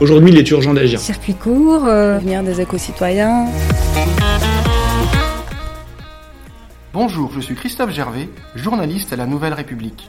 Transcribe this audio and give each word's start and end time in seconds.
Aujourd'hui, 0.00 0.30
il 0.30 0.38
est 0.38 0.48
urgent 0.52 0.74
d'agir. 0.74 1.00
Circuit 1.00 1.34
court, 1.34 1.84
euh, 1.86 2.18
devenir 2.18 2.44
des 2.44 2.60
éco-citoyens. 2.60 3.46
Bonjour, 6.92 7.32
je 7.32 7.40
suis 7.40 7.56
Christophe 7.56 7.90
Gervais, 7.90 8.28
journaliste 8.54 9.12
à 9.12 9.16
la 9.16 9.26
Nouvelle 9.26 9.54
République. 9.54 10.08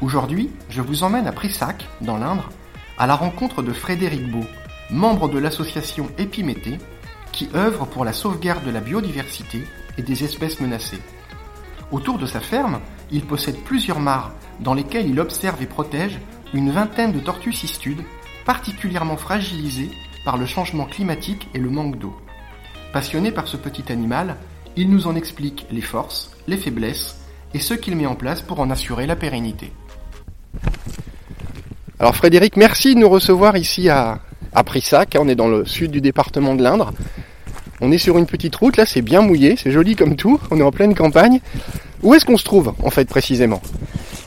Aujourd'hui, 0.00 0.48
je 0.70 0.80
vous 0.80 1.02
emmène 1.02 1.26
à 1.26 1.32
Prissac, 1.32 1.86
dans 2.00 2.16
l'Indre, 2.16 2.48
à 2.96 3.06
la 3.06 3.14
rencontre 3.14 3.60
de 3.60 3.74
Frédéric 3.74 4.30
Beau, 4.30 4.46
membre 4.90 5.28
de 5.28 5.38
l'association 5.38 6.08
Épimété, 6.16 6.78
qui 7.32 7.50
œuvre 7.54 7.84
pour 7.84 8.06
la 8.06 8.14
sauvegarde 8.14 8.64
de 8.64 8.70
la 8.70 8.80
biodiversité 8.80 9.66
et 9.98 10.02
des 10.02 10.24
espèces 10.24 10.58
menacées. 10.58 11.02
Autour 11.90 12.16
de 12.16 12.24
sa 12.24 12.40
ferme, 12.40 12.80
il 13.10 13.26
possède 13.26 13.62
plusieurs 13.62 14.00
mares 14.00 14.32
dans 14.60 14.72
lesquelles 14.72 15.08
il 15.08 15.20
observe 15.20 15.60
et 15.60 15.66
protège 15.66 16.18
une 16.54 16.70
vingtaine 16.70 17.12
de 17.12 17.20
tortues 17.20 17.52
cistudes 17.52 18.02
particulièrement 18.44 19.16
fragilisées 19.16 19.90
par 20.24 20.38
le 20.38 20.46
changement 20.46 20.84
climatique 20.84 21.48
et 21.54 21.58
le 21.58 21.70
manque 21.70 21.98
d'eau. 21.98 22.14
Passionné 22.92 23.32
par 23.32 23.48
ce 23.48 23.56
petit 23.56 23.90
animal, 23.90 24.36
il 24.76 24.90
nous 24.90 25.06
en 25.06 25.16
explique 25.16 25.66
les 25.70 25.80
forces, 25.80 26.30
les 26.46 26.56
faiblesses 26.56 27.18
et 27.54 27.58
ce 27.58 27.74
qu'il 27.74 27.96
met 27.96 28.06
en 28.06 28.14
place 28.14 28.42
pour 28.42 28.60
en 28.60 28.70
assurer 28.70 29.06
la 29.06 29.16
pérennité. 29.16 29.72
Alors 31.98 32.16
Frédéric, 32.16 32.56
merci 32.56 32.94
de 32.94 33.00
nous 33.00 33.08
recevoir 33.08 33.56
ici 33.56 33.88
à, 33.88 34.20
à 34.54 34.64
Prissac. 34.64 35.16
On 35.18 35.28
est 35.28 35.34
dans 35.34 35.48
le 35.48 35.64
sud 35.64 35.90
du 35.90 36.00
département 36.00 36.54
de 36.54 36.62
l'Indre. 36.62 36.92
On 37.80 37.90
est 37.90 37.98
sur 37.98 38.16
une 38.18 38.26
petite 38.26 38.54
route, 38.56 38.76
là 38.76 38.86
c'est 38.86 39.02
bien 39.02 39.22
mouillé, 39.22 39.56
c'est 39.56 39.72
joli 39.72 39.96
comme 39.96 40.16
tout, 40.16 40.40
on 40.50 40.58
est 40.58 40.62
en 40.62 40.70
pleine 40.70 40.94
campagne. 40.94 41.40
Où 42.02 42.14
est-ce 42.14 42.24
qu'on 42.24 42.36
se 42.36 42.44
trouve 42.44 42.74
en 42.82 42.90
fait 42.90 43.08
précisément? 43.08 43.60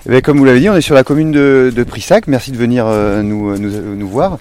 Eh 0.06 0.09
bien, 0.09 0.22
comme 0.22 0.38
vous 0.38 0.45
l'avez 0.45 0.59
dit, 0.59 0.70
on 0.70 0.75
est 0.75 0.81
sur 0.81 0.95
la 0.95 1.03
commune 1.03 1.31
de, 1.31 1.72
de 1.75 1.84
Prissac. 1.84 2.28
Merci 2.28 2.52
de 2.52 2.58
venir 2.58 2.86
euh, 2.88 3.23
nous, 3.23 3.58
nous, 3.58 3.95
nous, 3.95 4.08
voir. 4.08 4.38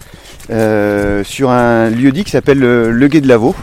Euh, 0.50 1.24
sur 1.24 1.50
un 1.50 1.88
lieu 1.88 2.12
dit 2.12 2.24
qui 2.24 2.30
s'appelle 2.30 2.58
le 2.58 3.08
Gué 3.08 3.20
de 3.20 3.28
Lavaux 3.28 3.56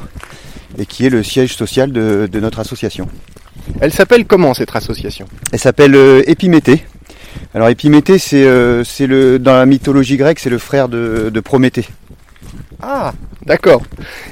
et 0.78 0.86
qui 0.86 1.06
est 1.06 1.10
le 1.10 1.24
siège 1.24 1.56
social 1.56 1.92
de, 1.92 2.28
de 2.32 2.40
notre 2.40 2.60
association. 2.60 3.08
Elle 3.80 3.92
s'appelle 3.92 4.26
comment 4.26 4.54
cette 4.54 4.76
association? 4.76 5.28
Elle 5.52 5.60
s'appelle 5.60 5.96
euh, 5.96 6.24
Épiméthée. 6.26 6.84
Alors 7.54 7.70
Épiméthée, 7.70 8.18
c'est 8.18 8.44
euh, 8.46 9.38
dans 9.38 9.54
la 9.54 9.66
mythologie 9.66 10.18
grecque, 10.18 10.40
c'est 10.40 10.50
le 10.50 10.58
frère 10.58 10.90
de, 10.90 11.30
de 11.34 11.40
Prométhée. 11.40 11.86
Ah, 12.82 13.14
d'accord. 13.46 13.84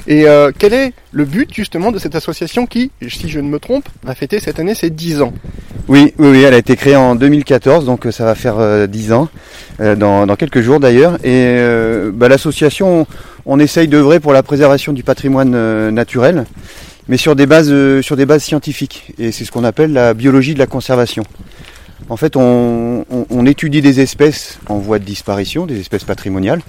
Et 0.07 0.25
euh, 0.25 0.51
quel 0.57 0.73
est 0.73 0.93
le 1.11 1.25
but 1.25 1.53
justement 1.53 1.91
de 1.91 1.99
cette 1.99 2.15
association 2.15 2.65
qui, 2.65 2.91
si 3.07 3.29
je 3.29 3.39
ne 3.39 3.47
me 3.47 3.59
trompe, 3.59 3.87
va 4.03 4.15
fêter 4.15 4.39
cette 4.39 4.59
année 4.59 4.75
ses 4.75 4.89
10 4.89 5.21
ans? 5.21 5.33
Oui, 5.87 6.13
oui, 6.19 6.29
oui, 6.29 6.43
elle 6.43 6.53
a 6.53 6.57
été 6.57 6.75
créée 6.75 6.95
en 6.95 7.15
2014, 7.15 7.85
donc 7.85 8.07
ça 8.11 8.23
va 8.23 8.35
faire 8.35 8.59
euh, 8.59 8.85
10 8.85 9.11
ans, 9.11 9.27
euh, 9.81 9.95
dans, 9.95 10.27
dans, 10.27 10.35
quelques 10.35 10.61
jours 10.61 10.79
d'ailleurs. 10.79 11.15
Et 11.23 11.57
euh, 11.57 12.11
bah, 12.13 12.27
l'association, 12.27 13.07
on, 13.47 13.59
essaye 13.59 13.87
d'œuvrer 13.87 14.19
pour 14.19 14.31
la 14.31 14.43
préservation 14.43 14.93
du 14.93 15.03
patrimoine 15.03 15.53
euh, 15.55 15.89
naturel, 15.89 16.45
mais 17.07 17.17
sur 17.17 17.35
des 17.35 17.47
bases, 17.47 17.71
euh, 17.71 18.03
sur 18.03 18.15
des 18.15 18.27
bases 18.27 18.43
scientifiques. 18.43 19.13
Et 19.17 19.31
c'est 19.31 19.45
ce 19.45 19.51
qu'on 19.51 19.63
appelle 19.63 19.91
la 19.91 20.13
biologie 20.13 20.53
de 20.53 20.59
la 20.59 20.67
conservation. 20.67 21.23
En 22.07 22.17
fait, 22.17 22.35
on, 22.35 23.05
étudie 23.45 23.81
des 23.81 23.99
espèces 23.99 24.59
en 24.67 24.77
voie 24.77 24.99
de 24.99 25.03
disparition, 25.03 25.65
des 25.65 25.79
espèces 25.79 26.03
patrimoniales, 26.03 26.61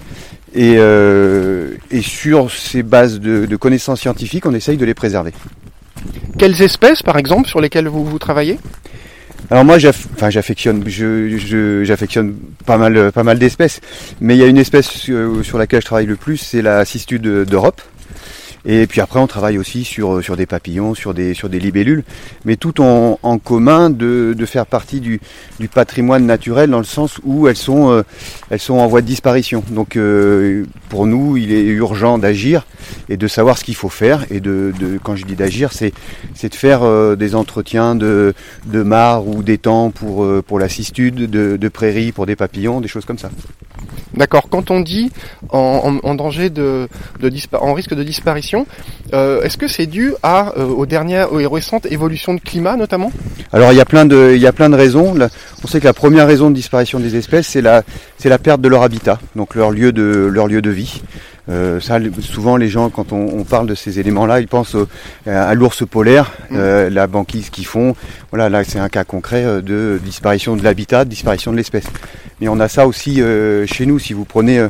et, 0.53 0.75
euh, 0.77 1.75
et 1.89 2.01
sur 2.01 2.51
ces 2.51 2.83
bases 2.83 3.19
de, 3.19 3.45
de, 3.45 3.55
connaissances 3.55 4.01
scientifiques, 4.01 4.45
on 4.45 4.53
essaye 4.53 4.77
de 4.77 4.85
les 4.85 4.93
préserver. 4.93 5.31
Quelles 6.37 6.61
espèces, 6.61 7.03
par 7.03 7.17
exemple, 7.17 7.47
sur 7.47 7.61
lesquelles 7.61 7.87
vous, 7.87 8.05
vous 8.05 8.19
travaillez? 8.19 8.57
Alors 9.49 9.65
moi, 9.65 9.77
j'affectionne, 9.79 10.83
j'affectionne 11.83 12.35
pas 12.65 12.77
mal, 12.77 13.11
pas 13.11 13.23
mal 13.23 13.37
d'espèces, 13.37 13.81
mais 14.21 14.35
il 14.35 14.39
y 14.39 14.43
a 14.43 14.47
une 14.47 14.57
espèce 14.57 14.89
sur 14.89 15.57
laquelle 15.57 15.81
je 15.81 15.85
travaille 15.85 16.05
le 16.05 16.15
plus, 16.15 16.37
c'est 16.37 16.61
la 16.61 16.85
cistude 16.85 17.21
d'Europe. 17.21 17.81
Et 18.65 18.85
puis 18.87 19.01
après, 19.01 19.19
on 19.19 19.27
travaille 19.27 19.57
aussi 19.57 19.83
sur, 19.83 20.23
sur 20.23 20.37
des 20.37 20.45
papillons, 20.45 20.93
sur 20.93 21.13
des, 21.13 21.33
sur 21.33 21.49
des 21.49 21.59
libellules, 21.59 22.03
mais 22.45 22.57
tout 22.57 22.81
en, 22.81 23.17
en 23.23 23.37
commun 23.37 23.89
de, 23.89 24.35
de, 24.37 24.45
faire 24.45 24.65
partie 24.65 24.99
du, 24.99 25.19
du, 25.59 25.67
patrimoine 25.67 26.25
naturel 26.25 26.69
dans 26.69 26.77
le 26.77 26.83
sens 26.83 27.19
où 27.23 27.47
elles 27.47 27.57
sont, 27.57 27.89
euh, 27.89 28.03
elles 28.49 28.59
sont 28.59 28.75
en 28.75 28.87
voie 28.87 29.01
de 29.01 29.07
disparition. 29.07 29.63
Donc 29.71 29.95
euh, 29.95 30.65
pour 30.89 31.07
nous, 31.07 31.37
il 31.37 31.51
est 31.51 31.63
urgent 31.63 32.17
d'agir 32.17 32.65
et 33.09 33.17
de 33.17 33.27
savoir 33.27 33.57
ce 33.57 33.63
qu'il 33.63 33.75
faut 33.75 33.89
faire. 33.89 34.25
Et 34.29 34.39
de, 34.39 34.73
de 34.79 34.99
quand 35.01 35.15
je 35.15 35.25
dis 35.25 35.35
d'agir, 35.35 35.71
c'est, 35.73 35.93
c'est 36.35 36.49
de 36.49 36.55
faire 36.55 36.83
euh, 36.83 37.15
des 37.15 37.35
entretiens 37.35 37.95
de, 37.95 38.33
de 38.65 38.83
mares 38.83 39.27
ou 39.27 39.43
d'étangs 39.43 39.91
pour, 39.91 40.23
euh, 40.23 40.43
pour 40.45 40.59
la 40.59 40.69
cistude, 40.69 41.15
de, 41.15 41.57
de 41.57 41.69
prairies 41.69 42.11
pour 42.11 42.25
des 42.25 42.35
papillons, 42.35 42.81
des 42.81 42.87
choses 42.87 43.05
comme 43.05 43.17
ça. 43.17 43.31
D'accord. 44.13 44.47
Quand 44.49 44.71
on 44.71 44.81
dit 44.81 45.11
en, 45.49 45.99
en, 46.03 46.09
en 46.09 46.15
danger 46.15 46.49
de, 46.49 46.87
de 47.21 47.31
en 47.53 47.73
risque 47.73 47.93
de 47.93 48.03
disparition, 48.03 48.67
euh, 49.13 49.41
est-ce 49.41 49.57
que 49.57 49.67
c'est 49.67 49.85
dû 49.85 50.13
à 50.21 50.53
euh, 50.57 50.65
aux 50.65 50.85
dernières, 50.85 51.31
aux 51.31 51.49
récentes 51.49 51.85
évolutions 51.89 52.33
de 52.33 52.41
climat 52.41 52.75
notamment? 52.75 53.11
Alors 53.53 53.71
il 53.71 53.77
y 53.77 53.81
a 53.81 53.85
plein 53.85 54.05
de, 54.05 54.33
il 54.35 54.41
y 54.41 54.47
a 54.47 54.51
plein 54.51 54.69
de 54.69 54.75
raisons. 54.75 55.15
On 55.63 55.67
sait 55.67 55.79
que 55.79 55.85
la 55.85 55.93
première 55.93 56.27
raison 56.27 56.49
de 56.49 56.55
disparition 56.55 56.99
des 56.99 57.15
espèces, 57.15 57.47
c'est 57.47 57.61
la, 57.61 57.83
c'est 58.17 58.29
la 58.29 58.37
perte 58.37 58.61
de 58.61 58.67
leur 58.67 58.83
habitat, 58.83 59.19
donc 59.35 59.55
leur 59.55 59.71
lieu 59.71 59.91
de, 59.91 60.29
leur 60.31 60.47
lieu 60.47 60.61
de 60.61 60.69
vie. 60.69 61.01
Euh, 61.49 61.79
ça, 61.79 61.97
souvent 62.21 62.55
les 62.55 62.69
gens, 62.69 62.89
quand 62.89 63.11
on, 63.11 63.39
on 63.39 63.43
parle 63.43 63.67
de 63.67 63.75
ces 63.75 63.99
éléments-là, 63.99 64.39
ils 64.41 64.47
pensent 64.47 64.75
au, 64.75 64.87
à 65.25 65.53
l'ours 65.55 65.85
polaire, 65.85 66.31
mmh. 66.49 66.55
euh, 66.57 66.89
la 66.89 67.07
banquise 67.07 67.49
qu'ils 67.49 67.65
font. 67.65 67.95
Voilà, 68.29 68.49
là 68.49 68.63
c'est 68.63 68.79
un 68.79 68.89
cas 68.89 69.03
concret 69.03 69.61
de 69.61 69.99
disparition 70.03 70.55
de 70.55 70.63
l'habitat, 70.63 71.03
de 71.05 71.09
disparition 71.09 71.51
de 71.51 71.57
l'espèce. 71.57 71.85
Mais 72.41 72.49
on 72.49 72.59
a 72.59 72.67
ça 72.67 72.87
aussi 72.87 73.21
euh, 73.21 73.65
chez 73.65 73.85
nous. 73.85 73.99
Si 73.99 74.13
vous 74.13 74.25
prenez 74.25 74.67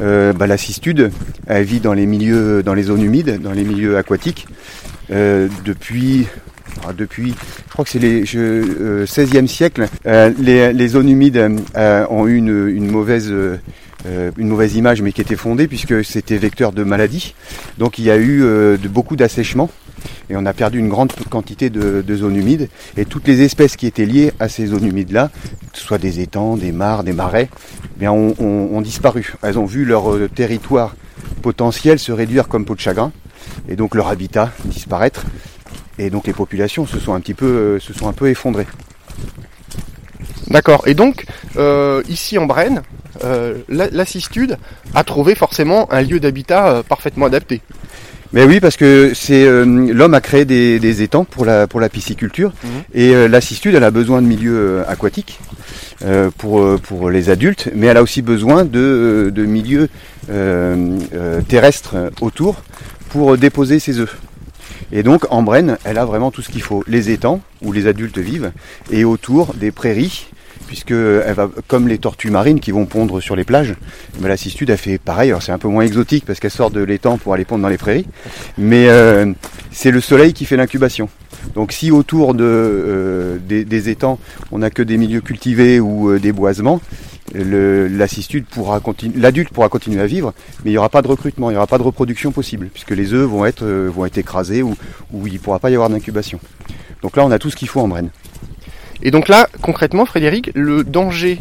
euh, 0.00 0.32
bah, 0.32 0.46
la 0.46 0.58
cistude, 0.58 1.10
elle 1.46 1.64
vit 1.64 1.80
dans 1.80 1.94
les 1.94 2.06
milieux, 2.06 2.62
dans 2.62 2.74
les 2.74 2.84
zones 2.84 3.02
humides, 3.02 3.40
dans 3.42 3.52
les 3.52 3.64
milieux 3.64 3.96
aquatiques, 3.96 4.46
depuis 5.10 6.26
ah, 6.86 6.92
depuis, 6.92 7.34
je 7.66 7.72
crois 7.72 7.84
que 7.84 7.90
c'est 7.90 8.00
euh, 8.02 9.06
16e 9.06 9.46
siècle, 9.46 9.88
euh, 10.06 10.30
les, 10.38 10.88
zones 10.88 11.08
humides 11.08 11.58
euh, 11.76 12.06
ont 12.10 12.26
eu 12.26 12.36
une, 12.36 12.90
mauvaise 12.90 13.32
une 14.36 14.48
mauvaise 14.48 14.74
image, 14.74 15.00
mais 15.00 15.12
qui 15.12 15.20
était 15.22 15.36
fondée 15.36 15.66
puisque 15.66 16.04
c'était 16.04 16.36
vecteur 16.36 16.72
de 16.72 16.84
maladies. 16.84 17.34
Donc 17.78 17.98
il 17.98 18.04
y 18.04 18.10
a 18.10 18.18
eu 18.18 18.76
beaucoup 18.88 19.16
d'assèchement 19.16 19.70
et 20.30 20.36
on 20.36 20.46
a 20.46 20.52
perdu 20.52 20.78
une 20.78 20.88
grande 20.88 21.12
quantité 21.30 21.70
de, 21.70 22.14
zones 22.14 22.36
humides. 22.36 22.68
Et 22.96 23.04
toutes 23.04 23.26
les 23.26 23.42
espèces 23.42 23.76
qui 23.76 23.86
étaient 23.86 24.06
liées 24.06 24.32
à 24.40 24.48
ces 24.48 24.66
zones 24.66 24.86
humides-là, 24.86 25.30
que 25.72 25.78
ce 25.78 25.84
soit 25.84 25.98
des 25.98 26.20
étangs, 26.20 26.56
des 26.56 26.72
mares, 26.72 27.04
des 27.04 27.12
marais, 27.12 27.48
eh 28.00 28.08
ont, 28.08 28.80
disparu. 28.80 29.34
Elles 29.42 29.58
ont 29.58 29.66
vu 29.66 29.84
leur 29.84 30.04
territoire 30.34 30.96
potentiel 31.42 31.98
se 31.98 32.12
réduire 32.12 32.48
comme 32.48 32.64
peau 32.64 32.74
de 32.74 32.80
chagrin 32.80 33.12
et 33.68 33.76
donc 33.76 33.94
leur 33.94 34.08
habitat 34.08 34.50
disparaître 34.64 35.24
et 35.98 36.10
donc 36.10 36.26
les 36.26 36.32
populations 36.32 36.86
se 36.86 36.98
sont 36.98 37.14
un 37.14 37.20
petit 37.20 37.34
peu, 37.34 37.78
euh, 37.80 38.26
effondrées. 38.26 38.66
D'accord. 40.48 40.86
Et 40.86 40.94
donc 40.94 41.24
euh, 41.56 42.02
ici 42.08 42.38
en 42.38 42.46
Brenne, 42.46 42.82
euh, 43.22 43.58
la, 43.68 43.88
a 44.94 45.04
trouvé 45.04 45.34
forcément 45.34 45.90
un 45.92 46.02
lieu 46.02 46.20
d'habitat 46.20 46.68
euh, 46.68 46.82
parfaitement 46.82 47.26
adapté. 47.26 47.62
Mais 48.34 48.44
oui, 48.44 48.60
parce 48.60 48.76
que 48.76 49.12
c'est 49.14 49.44
euh, 49.46 49.64
l'homme 49.64 50.12
a 50.12 50.20
créé 50.20 50.44
des, 50.44 50.78
des, 50.78 51.02
étangs 51.02 51.24
pour 51.24 51.46
la 51.46 51.66
pour 51.66 51.80
la 51.80 51.88
pisciculture 51.88 52.50
mmh. 52.50 52.68
et 52.94 53.28
la 53.28 53.40
cistude 53.40 53.74
elle 53.74 53.84
a 53.84 53.90
besoin 53.90 54.20
de 54.20 54.26
milieux 54.26 54.82
aquatiques 54.88 55.38
pour 56.36 56.78
pour 56.80 57.10
les 57.10 57.30
adultes, 57.30 57.70
mais 57.74 57.86
elle 57.86 57.96
a 57.96 58.02
aussi 58.02 58.20
besoin 58.20 58.64
de 58.64 59.32
de 59.34 59.44
milieux 59.46 59.88
terrestres 61.48 61.94
autour 62.20 62.62
pour 63.08 63.38
déposer 63.38 63.78
ses 63.78 64.00
œufs. 64.00 64.16
Et 64.92 65.02
donc 65.02 65.26
en 65.30 65.42
Brenne, 65.42 65.78
elle 65.84 65.98
a 65.98 66.04
vraiment 66.04 66.30
tout 66.30 66.42
ce 66.42 66.48
qu'il 66.50 66.62
faut. 66.62 66.84
Les 66.86 67.10
étangs 67.10 67.40
où 67.62 67.72
les 67.72 67.86
adultes 67.86 68.18
vivent 68.18 68.52
et 68.90 69.04
autour 69.04 69.54
des 69.54 69.70
prairies 69.70 70.26
puisque 70.66 70.92
elle 70.92 71.34
va, 71.34 71.48
comme 71.68 71.88
les 71.88 71.98
tortues 71.98 72.30
marines 72.30 72.60
qui 72.60 72.70
vont 72.70 72.86
pondre 72.86 73.20
sur 73.20 73.36
les 73.36 73.44
plages, 73.44 73.74
mais 74.20 74.28
la 74.28 74.36
cistude 74.36 74.70
a 74.70 74.76
fait 74.76 74.98
pareil. 74.98 75.30
Alors 75.30 75.42
c'est 75.42 75.52
un 75.52 75.58
peu 75.58 75.68
moins 75.68 75.84
exotique 75.84 76.24
parce 76.26 76.40
qu'elle 76.40 76.50
sort 76.50 76.70
de 76.70 76.80
l'étang 76.80 77.18
pour 77.18 77.34
aller 77.34 77.44
pondre 77.44 77.62
dans 77.62 77.68
les 77.68 77.78
prairies, 77.78 78.06
mais 78.58 78.88
euh, 78.88 79.32
c'est 79.70 79.90
le 79.90 80.00
soleil 80.00 80.32
qui 80.32 80.44
fait 80.44 80.56
l'incubation. 80.56 81.08
Donc 81.54 81.72
si 81.72 81.90
autour 81.90 82.34
de, 82.34 82.44
euh, 82.44 83.38
des, 83.38 83.88
étangs 83.88 84.18
on 84.50 84.58
n'a 84.58 84.70
que 84.70 84.82
des 84.82 84.96
milieux 84.96 85.20
cultivés 85.20 85.80
ou 85.80 86.10
euh, 86.10 86.18
des 86.18 86.32
boisements, 86.32 86.80
pourra 88.50 88.80
continuer, 88.80 89.20
l'adulte 89.20 89.50
pourra 89.50 89.68
continuer 89.68 90.00
à 90.00 90.06
vivre, 90.06 90.32
mais 90.64 90.70
il 90.70 90.74
n'y 90.74 90.78
aura 90.78 90.88
pas 90.88 91.02
de 91.02 91.08
recrutement, 91.08 91.50
il 91.50 91.54
n'y 91.54 91.56
aura 91.56 91.66
pas 91.66 91.78
de 91.78 91.82
reproduction 91.82 92.32
possible, 92.32 92.68
puisque 92.72 92.90
les 92.90 93.12
œufs 93.12 93.28
vont 93.28 93.44
être, 93.44 93.64
vont 93.64 94.06
être 94.06 94.18
écrasés 94.18 94.62
ou, 94.62 94.76
ou 95.12 95.26
il 95.26 95.34
ne 95.34 95.38
pourra 95.38 95.58
pas 95.58 95.70
y 95.70 95.74
avoir 95.74 95.90
d'incubation. 95.90 96.38
Donc 97.02 97.16
là, 97.16 97.24
on 97.24 97.30
a 97.30 97.38
tout 97.38 97.50
ce 97.50 97.56
qu'il 97.56 97.68
faut 97.68 97.80
en 97.80 97.88
Brenne. 97.88 98.08
Et 99.04 99.10
donc 99.10 99.28
là, 99.28 99.48
concrètement, 99.60 100.06
Frédéric, 100.06 100.50
le 100.54 100.82
danger 100.82 101.40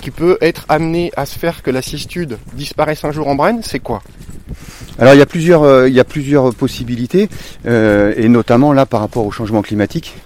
qui 0.00 0.10
peut 0.10 0.38
être 0.40 0.66
amené 0.68 1.10
à 1.16 1.26
se 1.26 1.38
faire 1.38 1.62
que 1.62 1.70
la 1.70 1.82
cistude 1.82 2.38
disparaisse 2.52 3.04
un 3.04 3.12
jour 3.12 3.28
en 3.28 3.34
Brenne, 3.34 3.60
c'est 3.62 3.80
quoi? 3.80 4.02
Alors 4.98 5.14
il 5.14 5.18
y 5.18 5.22
a 5.22 5.26
plusieurs, 5.26 5.62
euh, 5.62 5.88
il 5.88 5.94
y 5.94 6.00
a 6.00 6.04
plusieurs 6.04 6.54
possibilités, 6.54 7.28
euh, 7.66 8.12
et 8.16 8.28
notamment 8.28 8.72
là 8.72 8.84
par 8.84 9.00
rapport 9.00 9.24
au 9.24 9.30
changement 9.30 9.62
climatique 9.62 10.16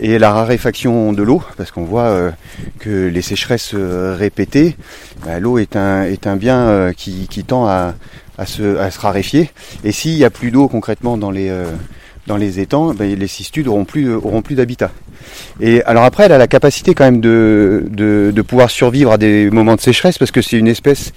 et 0.00 0.18
la 0.18 0.32
raréfaction 0.32 1.12
de 1.12 1.22
l'eau, 1.22 1.42
parce 1.56 1.70
qu'on 1.70 1.84
voit 1.84 2.06
euh, 2.06 2.30
que 2.80 3.08
les 3.08 3.22
sécheresses 3.22 3.74
répétées, 3.74 4.76
bah, 5.24 5.38
l'eau 5.38 5.58
est 5.58 5.76
un, 5.76 6.02
est 6.04 6.26
un 6.26 6.36
bien 6.36 6.92
qui, 6.96 7.28
tend 7.46 7.66
à, 7.66 7.94
se, 8.46 8.78
à 8.78 8.90
se 8.90 8.98
raréfier. 8.98 9.50
Et 9.84 9.92
s'il 9.92 10.16
n'y 10.16 10.24
a 10.24 10.30
plus 10.30 10.50
d'eau 10.50 10.66
concrètement 10.68 11.16
dans 11.16 11.30
les, 11.30 11.52
dans 12.26 12.36
les 12.36 12.58
étangs, 12.60 12.94
bah, 12.94 13.04
les 13.04 13.26
cistudes 13.28 13.68
auront 13.68 13.84
plus, 13.84 14.12
auront 14.12 14.42
plus 14.42 14.56
d'habitat. 14.56 14.90
Et 15.60 15.82
alors 15.84 16.04
après, 16.04 16.24
elle 16.24 16.32
a 16.32 16.38
la 16.38 16.46
capacité 16.46 16.94
quand 16.94 17.04
même 17.04 17.20
de, 17.20 18.44
pouvoir 18.46 18.70
survivre 18.70 19.12
à 19.12 19.18
des 19.18 19.50
moments 19.50 19.76
de 19.76 19.80
sécheresse, 19.80 20.18
parce 20.18 20.30
que 20.30 20.42
c'est 20.42 20.58
une 20.58 20.68
espèce 20.68 21.12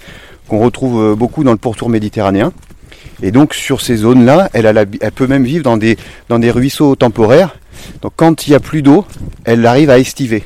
qu'on 0.48 0.60
retrouve 0.60 1.02
euh, 1.02 1.14
beaucoup 1.14 1.44
dans 1.44 1.52
le 1.52 1.58
pourtour 1.58 1.88
méditerranéen. 1.88 2.52
Et 3.22 3.32
donc 3.32 3.54
sur 3.54 3.80
ces 3.80 3.96
zones-là, 3.96 4.48
elle 4.52 5.12
peut 5.14 5.26
même 5.26 5.44
vivre 5.44 5.64
dans 5.64 5.76
des, 5.76 5.96
dans 6.28 6.38
des 6.38 6.50
ruisseaux 6.50 6.94
temporaires. 6.94 7.58
Donc 8.02 8.12
quand 8.16 8.46
il 8.46 8.50
n'y 8.50 8.56
a 8.56 8.60
plus 8.60 8.82
d'eau, 8.82 9.04
elle 9.44 9.66
arrive 9.66 9.90
à 9.90 9.98
estiver. 9.98 10.44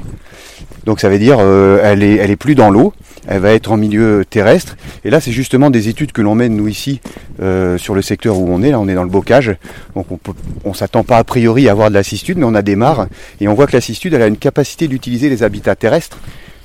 Donc 0.85 1.01
ça 1.01 1.09
veut 1.09 1.19
dire 1.19 1.39
euh, 1.41 1.81
elle 1.83 2.03
est, 2.03 2.17
elle 2.17 2.31
est 2.31 2.37
plus 2.37 2.55
dans 2.55 2.71
l'eau, 2.71 2.93
elle 3.27 3.41
va 3.41 3.53
être 3.53 3.71
en 3.71 3.77
milieu 3.77 4.25
terrestre. 4.29 4.77
Et 5.05 5.11
là, 5.11 5.21
c'est 5.21 5.33
justement 5.33 5.71
des 5.71 5.89
études 5.89 6.13
que 6.13 6.23
l'on 6.23 6.35
mène 6.35 6.57
nous 6.57 6.69
ici 6.69 7.01
euh, 7.41 7.79
sur 7.79 7.95
le 7.95 8.03
secteur 8.03 8.39
où 8.39 8.49
on 8.53 8.63
est. 8.63 8.71
Là, 8.71 8.81
on 8.81 8.89
est 8.89 8.95
dans 8.95 9.05
le 9.05 9.11
bocage, 9.11 9.55
donc 9.95 10.11
on 10.11 10.17
peut, 10.17 10.33
s'attend 10.75 11.05
pas 11.05 11.19
a 11.19 11.25
priori 11.25 11.69
à 11.69 11.73
avoir 11.73 11.91
de 11.91 11.95
la 11.95 12.03
cistude, 12.03 12.39
mais 12.39 12.45
on 12.45 12.55
a 12.55 12.63
des 12.63 12.77
mares 12.77 13.07
et 13.41 13.49
on 13.49 13.55
voit 13.55 13.67
que 13.67 13.73
la 13.73 13.81
cistude, 13.81 14.15
elle 14.15 14.23
a 14.23 14.27
une 14.27 14.37
capacité 14.37 14.89
d'utiliser 14.89 15.29
les 15.29 15.43
habitats 15.43 15.77
terrestres 15.77 16.19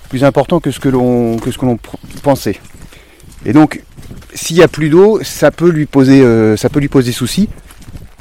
plus 0.10 0.24
important 0.24 0.60
que 0.60 0.72
ce 0.72 0.80
que 0.80 0.90
l'on 0.90 1.38
que 1.38 1.52
ce 1.52 1.58
que 1.58 1.66
l'on 1.66 1.78
pensait. 2.24 2.60
Et 3.46 3.54
donc, 3.54 3.82
s'il 4.34 4.56
y 4.56 4.64
a 4.64 4.68
plus 4.68 4.90
d'eau, 4.90 5.20
ça 5.24 5.52
peut 5.52 5.70
lui 5.70 5.86
poser, 5.86 6.22
euh, 6.22 6.56
ça 6.58 6.70
peut 6.70 6.80
lui 6.80 6.88
poser 6.88 7.12
souci, 7.12 7.50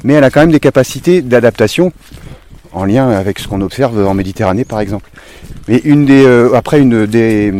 mais 0.03 0.13
elle 0.13 0.23
a 0.23 0.29
quand 0.29 0.41
même 0.41 0.51
des 0.51 0.59
capacités 0.59 1.21
d'adaptation 1.21 1.91
en 2.77 2.85
lien 2.85 3.09
avec 3.09 3.39
ce 3.39 3.47
qu'on 3.47 3.61
observe 3.61 4.05
en 4.05 4.13
Méditerranée, 4.13 4.65
par 4.65 4.79
exemple. 4.79 5.09
Mais 5.67 5.81
une 5.83 6.05
des, 6.05 6.23
euh, 6.25 6.53
après 6.53 6.79
une 6.79 7.05
des, 7.05 7.51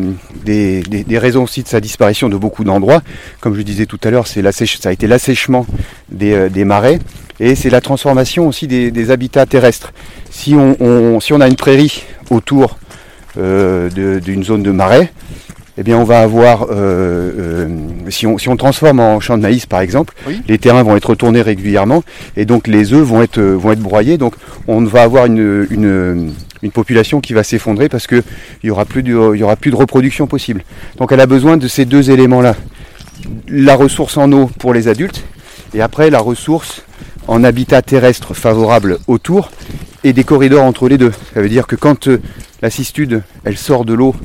des, 0.45 0.81
des- 0.81 1.17
raisons 1.17 1.43
aussi 1.43 1.63
de 1.63 1.67
sa 1.67 1.81
disparition 1.81 2.29
de 2.29 2.37
beaucoup 2.37 2.63
d'endroits, 2.63 3.01
comme 3.41 3.55
je 3.55 3.61
disais 3.61 3.85
tout 3.85 3.99
à 4.03 4.09
l'heure, 4.11 4.27
ça 4.27 4.39
a 4.39 4.91
été 4.91 5.07
l'assèchement 5.07 5.65
des, 6.09 6.33
euh, 6.33 6.49
des 6.49 6.63
marais 6.63 6.99
et 7.39 7.55
c'est 7.55 7.69
la 7.69 7.81
transformation 7.81 8.47
aussi 8.47 8.67
des, 8.67 9.11
habitats 9.11 9.45
terrestres. 9.45 9.91
Si 10.31 10.55
on, 10.55 11.19
si 11.19 11.33
on 11.33 11.41
a 11.41 11.47
une 11.47 11.55
prairie 11.55 12.03
autour 12.29 12.77
euh, 13.37 13.89
d'une 14.19 14.43
zone 14.43 14.63
de 14.63 14.71
marais, 14.71 15.11
eh 15.77 15.83
bien 15.83 15.97
on 15.97 16.03
va 16.03 16.19
avoir, 16.21 16.63
euh, 16.63 16.67
euh, 16.75 17.67
si, 18.09 18.25
on, 18.25 18.37
si 18.37 18.49
on 18.49 18.57
transforme 18.57 18.99
en 18.99 19.19
champ 19.19 19.37
de 19.37 19.43
maïs 19.43 19.65
par 19.65 19.81
exemple, 19.81 20.13
Oui. 20.27 20.41
les 20.47 20.57
terrains 20.57 20.83
vont 20.83 20.95
être 20.95 21.09
retournés 21.11 21.41
régulièrement 21.41 22.03
et 22.35 22.45
donc 22.45 22.67
les 22.67 22.93
œufs 22.93 23.03
vont 23.05 23.21
être, 23.21 23.39
vont 23.41 23.71
être 23.71 23.79
broyés. 23.79 24.17
Donc 24.17 24.33
on 24.67 24.81
va 24.83 25.03
avoir 25.03 25.25
une, 25.27 25.67
une, 25.69 26.33
une 26.63 26.71
population 26.71 27.21
qui 27.21 27.33
va 27.33 27.43
s'effondrer 27.43 27.89
parce 27.89 28.07
qu'il 28.07 28.23
n'y 28.63 28.69
aura, 28.71 28.85
plus 28.85 29.03
de- 29.03 29.35
y 29.35 29.43
aura 29.43 29.55
plus 29.55 29.71
de 29.71 29.75
reproduction 29.75 30.25
possible. 30.27 30.63
Donc 30.97 31.11
elle 31.11 31.21
a 31.21 31.27
besoin 31.27 31.57
de 31.57 31.67
ces 31.67 31.85
deux 31.85 32.09
éléments-là. 32.09 32.55
La 33.47 33.75
ressource 33.75 34.17
en 34.17 34.31
eau 34.31 34.49
pour 34.59 34.73
les 34.73 34.87
adultes 34.87 35.23
et 35.73 35.81
après 35.81 36.09
la 36.09 36.19
ressource 36.19 36.83
en 37.27 37.43
habitat 37.43 37.81
terrestre 37.81 38.33
favorable 38.33 38.99
autour 39.07 39.51
et 40.03 40.13
des 40.13 40.23
corridors 40.23 40.63
entre 40.63 40.87
les 40.87 40.97
deux. 40.97 41.11
Ça 41.33 41.41
veut 41.41 41.49
dire 41.49 41.67
que 41.67 41.75
quand 41.75 42.07
euh, 42.07 42.21
la 42.61 42.69
cistude 42.69 43.23
elle 43.43 43.57
sort 43.57 43.83
de 43.83 43.93
l'eau 43.93 44.15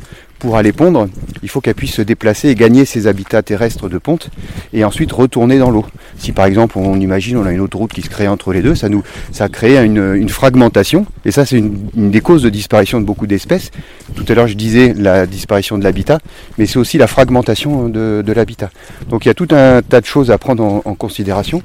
pour 0.42 0.56
aller 0.56 0.72
pondre, 0.72 1.06
il 1.44 1.48
faut 1.48 1.60
qu'elle 1.60 1.76
puisse 1.76 1.94
se 1.94 2.02
déplacer 2.02 2.48
et 2.48 2.56
gagner 2.56 2.84
ses 2.84 3.06
habitats 3.06 3.44
terrestres 3.44 3.88
de 3.88 3.96
ponte 3.96 4.28
et 4.72 4.84
ensuite 4.84 5.12
retourner 5.12 5.56
dans 5.56 5.70
l'eau. 5.70 5.86
Si 6.18 6.32
par 6.32 6.46
exemple 6.46 6.78
on 6.78 6.98
imagine 6.98 7.36
on 7.36 7.46
a 7.46 7.52
une 7.52 7.60
autoroute 7.60 7.92
qui 7.92 8.02
se 8.02 8.10
crée 8.10 8.26
entre 8.26 8.52
les 8.52 8.60
deux, 8.60 8.74
ça 8.74 8.88
nous 8.88 9.04
ça 9.30 9.48
crée 9.48 9.78
une, 9.84 10.28
fragmentation 10.28 11.06
et 11.24 11.30
ça 11.30 11.46
c'est 11.46 11.58
une, 11.58 12.10
des 12.10 12.20
causes 12.20 12.42
de 12.42 12.50
disparition 12.50 13.00
de 13.00 13.06
beaucoup 13.06 13.28
d'espèces. 13.28 13.70
Tout 14.16 14.24
à 14.28 14.34
l'heure 14.34 14.48
je 14.48 14.54
disais 14.54 14.94
la 14.98 15.26
disparition 15.26 15.78
de 15.78 15.84
l'habitat, 15.84 16.18
mais 16.58 16.66
c'est 16.66 16.80
aussi 16.80 16.98
la 16.98 17.06
fragmentation 17.06 17.88
de, 17.88 18.32
l'habitat. 18.34 18.70
Donc 19.10 19.24
il 19.24 19.28
y 19.28 19.30
a 19.30 19.34
tout 19.34 19.48
un 19.52 19.80
tas 19.80 20.00
de 20.00 20.06
choses 20.06 20.32
à 20.32 20.38
prendre 20.38 20.82
en, 20.84 20.94
considération. 20.96 21.62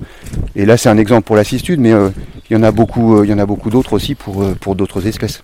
Et 0.55 0.67
là 0.67 0.77
c'est 0.77 0.89
un 0.89 0.99
exemple 0.99 1.23
pour 1.23 1.35
la 1.35 1.43
cistude, 1.43 1.79
mais 1.79 1.93
euh, 1.93 2.09
il 2.51 2.53
y 2.53 2.59
en 2.59 2.61
a 2.61 2.71
beaucoup, 2.71 3.17
euh, 3.17 3.25
il 3.25 3.31
y 3.31 3.33
en 3.33 3.39
a 3.39 3.47
beaucoup 3.47 3.71
d'autres 3.71 3.93
aussi 3.93 4.13
pour, 4.13 4.43
euh, 4.43 4.53
pour 4.53 4.75
d'autres 4.75 5.07
espèces. 5.07 5.41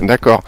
D'accord. 0.00 0.42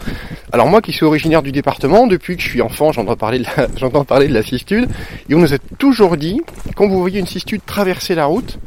Alors 0.53 0.67
moi 0.67 0.81
qui 0.81 0.93
suis 0.93 1.05
originaire 1.05 1.41
du 1.41 1.51
département, 1.51 2.07
depuis 2.07 2.37
que 2.37 2.41
je 2.41 2.47
suis 2.47 2.61
enfant, 2.61 2.91
j'entends 2.91 3.15
parler 3.15 3.39
de 3.39 3.45
la, 3.45 3.67
j'entends 3.77 4.05
parler 4.05 4.27
de 4.27 4.33
la 4.33 4.43
cistude, 4.43 4.89
et 5.29 5.35
on 5.35 5.39
nous 5.39 5.53
a 5.53 5.57
toujours 5.77 6.17
dit, 6.17 6.41
quand 6.75 6.87
vous 6.87 6.99
voyez 6.99 7.19
une 7.19 7.27
cistude 7.27 7.61
traverser 7.65 8.15
la 8.15 8.25
route, 8.25 8.59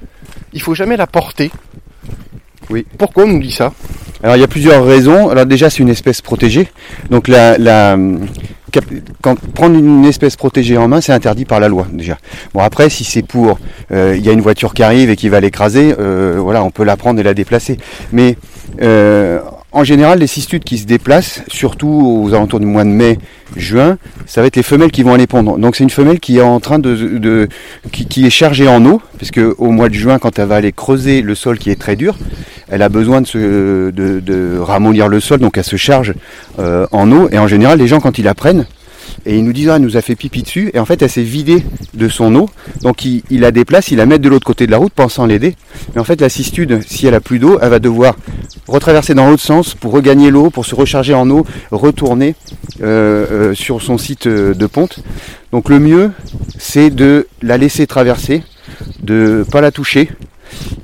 il 0.53 0.61
faut 0.61 0.75
jamais 0.75 0.97
la 0.97 1.07
porter. 1.07 1.51
Oui. 2.71 2.87
Pourquoi 2.99 3.25
on 3.25 3.29
nous 3.29 3.41
dit 3.43 3.53
ça? 3.53 3.73
Alors 4.23 4.37
il 4.37 4.41
y 4.41 4.45
a 4.45 4.49
plusieurs 4.49 4.85
raisons. 4.87 5.29
Alors 5.29 5.45
déjà 5.45 5.69
c'est 5.69 5.81
une 5.81 5.91
espèce 5.91 6.23
protégée. 6.23 6.69
Donc 7.11 7.29
la, 7.29 7.59
la 7.59 7.99
cap- 8.73 8.85
quand 9.21 9.39
prendre 9.53 9.77
une 9.79 10.05
espèce 10.07 10.37
protégée 10.37 10.79
en 10.79 10.89
main, 10.89 11.03
c'est 11.03 11.13
interdit 11.13 11.45
par 11.45 11.61
la 11.61 11.69
loi 11.69 11.87
déjà. 11.93 12.17
Bon 12.55 12.61
après 12.61 12.89
si 12.89 13.05
c'est 13.05 13.23
pour 13.23 13.59
euh, 13.93 14.15
il 14.17 14.25
y 14.25 14.31
a 14.31 14.33
une 14.33 14.41
voiture 14.41 14.73
qui 14.73 14.83
arrive 14.83 15.11
et 15.11 15.17
qui 15.17 15.29
va 15.29 15.41
l'écraser, 15.41 15.95
euh, 15.99 16.39
voilà, 16.39 16.65
on 16.65 16.71
peut 16.71 16.85
la 16.85 16.97
prendre 16.97 17.21
et 17.21 17.23
la 17.23 17.35
déplacer. 17.35 17.77
Mais 18.13 18.39
euh, 18.81 19.41
en 19.75 19.83
général, 19.83 20.21
les 20.21 20.29
cistudes 20.29 20.63
qui 20.63 20.79
se 20.79 20.87
déplacent, 20.87 21.43
surtout 21.49 21.89
aux 21.89 22.33
alentours 22.33 22.61
du 22.61 22.67
mois 22.67 22.85
de 22.85 22.91
mai, 22.91 23.19
juin, 23.57 23.99
ça 24.25 24.41
va 24.41 24.47
être 24.47 24.55
les 24.55 24.63
femelles 24.63 24.93
qui 24.93 25.03
vont 25.03 25.13
aller 25.15 25.27
pondre. 25.27 25.59
Donc 25.59 25.75
c'est 25.75 25.83
une 25.83 25.91
femelle 25.91 26.21
qui 26.21 26.39
est 26.39 26.43
en 26.43 26.61
train 26.61 26.79
de, 26.79 27.49
qui, 27.91 28.25
est 28.25 28.31
chargée 28.31 28.69
en 28.69 28.87
eau, 28.87 29.03
puisque 29.17 29.41
au 29.59 29.71
mois 29.73 29.89
de 29.89 29.95
juin, 29.95 30.21
quand 30.21 30.39
elle 30.39 30.47
va 30.47 30.55
aller 30.57 30.71
creuser 30.71 31.23
le 31.23 31.35
sol 31.35 31.59
qui 31.59 31.71
est 31.71 31.81
très 31.81 31.97
dur, 31.97 32.17
elle 32.69 32.83
a 32.83 32.89
besoin 32.89 33.21
de 33.21 34.59
ramollir 34.61 35.09
le 35.09 35.19
sol, 35.19 35.41
donc 35.41 35.59
elle 35.59 35.65
se 35.65 35.77
charge 35.77 36.15
euh, 36.61 36.87
en 36.93 37.11
eau. 37.11 37.29
Et 37.33 37.39
en 37.39 37.49
général, 37.49 37.79
les 37.79 37.89
gens 37.89 37.99
quand 37.99 38.17
ils 38.17 38.25
la 38.25 38.35
prennent, 38.35 38.67
et 39.27 39.39
ils 39.39 39.45
nous 39.45 39.53
ah 39.71 39.77
elle 39.77 39.83
nous 39.83 39.97
a 39.97 40.03
fait 40.03 40.17
pipi 40.17 40.43
dessus, 40.43 40.71
et 40.75 40.79
en 40.79 40.85
fait 40.85 41.01
elle 41.03 41.11
s'est 41.11 41.23
vidée 41.23 41.65
de 41.95 42.09
son 42.09 42.35
eau, 42.35 42.51
donc 42.83 43.05
il, 43.05 43.23
il 43.31 43.41
la 43.41 43.51
déplace, 43.51 43.91
il 43.91 43.97
la 43.97 44.07
met 44.07 44.19
de 44.19 44.29
l'autre 44.29 44.47
côté 44.47 44.67
de 44.67 44.71
la 44.71 44.79
route 44.79 44.93
pensant 44.93 45.27
l'aider. 45.27 45.55
Mais 45.95 46.01
en 46.01 46.05
fait 46.05 46.21
la 46.21 46.29
cistude, 46.29 46.81
si 46.87 47.07
elle 47.07 47.15
a 47.15 47.21
plus 47.21 47.39
d'eau, 47.39 47.59
elle 47.61 47.71
va 47.71 47.79
devoir 47.79 48.17
retraverser 48.67 49.15
dans 49.15 49.29
l'autre 49.29 49.43
sens 49.43 49.75
pour 49.75 49.93
regagner 49.93 50.31
l'eau, 50.31 50.51
pour 50.51 50.67
se 50.67 50.75
recharger 50.75 51.15
en 51.15 51.29
eau, 51.31 51.47
retourner 51.71 52.35
euh, 52.83 53.27
euh, 53.31 53.55
sur 53.55 53.83
son 53.83 53.99
site 53.99 54.27
euh, 54.27 54.55
de 54.55 54.67
ponte. 54.67 55.01
Donc 55.53 55.69
le 55.69 55.79
mieux, 55.79 56.11
c'est 56.59 56.91
de 56.91 57.27
la 57.43 57.57
laisser 57.57 57.87
traverser, 57.87 58.43
de 59.03 59.45
pas 59.51 59.61
la 59.61 59.71
toucher. 59.71 60.11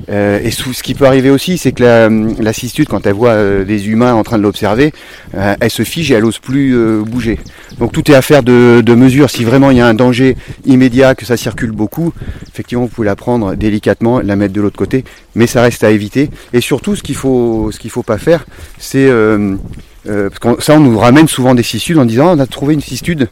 Et 0.09 0.50
ce 0.50 0.82
qui 0.82 0.94
peut 0.94 1.04
arriver 1.04 1.30
aussi, 1.30 1.56
c'est 1.56 1.70
que 1.70 1.85
la, 1.85 2.52
quand 2.88 3.06
elle 3.06 3.12
voit 3.12 3.62
des 3.62 3.88
humains 3.88 4.14
en 4.14 4.25
train 4.25 4.38
de 4.38 4.42
l'observer, 4.42 4.92
elle 5.32 5.70
se 5.70 5.85
fige 5.85 6.11
et 6.11 6.14
elle 6.14 6.25
n'ose 6.25 6.40
plus 6.40 6.76
bouger. 7.04 7.38
Donc 7.80 7.92
tout 7.92 8.10
est 8.10 8.14
affaire 8.14 8.42
de, 8.42 8.82
de 8.84 8.94
mesure. 8.94 9.30
Si 9.30 9.42
vraiment 9.44 9.70
il 9.70 9.78
y 9.78 9.80
a 9.80 9.87
un 9.87 9.94
danger 9.94 10.37
immédiat, 10.66 11.14
que 11.14 11.25
ça 11.25 11.37
circule 11.37 11.72
beaucoup, 11.72 12.12
effectivement, 12.52 12.84
vous 12.84 12.90
pouvez 12.90 13.06
la 13.06 13.16
prendre 13.16 13.54
délicatement, 13.54 14.20
la 14.20 14.37
mettre 14.37 14.52
de 14.52 14.60
l'autre 14.60 14.76
côté, 14.78 15.04
mais 15.34 15.46
ça 15.46 15.62
reste 15.62 15.82
à 15.82 15.90
éviter. 15.90 16.30
Et 16.52 16.60
surtout, 16.60 16.94
ce 16.94 17.02
qu'il 17.02 17.16
faut, 17.16 17.70
ce 17.72 17.78
qu'il 17.78 17.90
faut 17.90 18.02
pas 18.02 18.18
faire, 18.18 18.46
c'est 18.78 19.08
euh, 19.08 19.56
euh, 20.08 20.30
parce 20.30 20.56
que 20.56 20.62
ça, 20.62 20.75
on 20.76 20.80
nous 20.80 20.99
ramène 20.99 21.28
souvent 21.28 21.54
des 21.54 21.62
cistudes 21.62 21.99
en 21.99 22.04
disant, 22.06 22.28
Ah, 22.28 22.34
on 22.37 22.38
a 22.38 22.46
trouvé 22.46 22.75
une 22.75 22.80
cistude, 22.80 23.28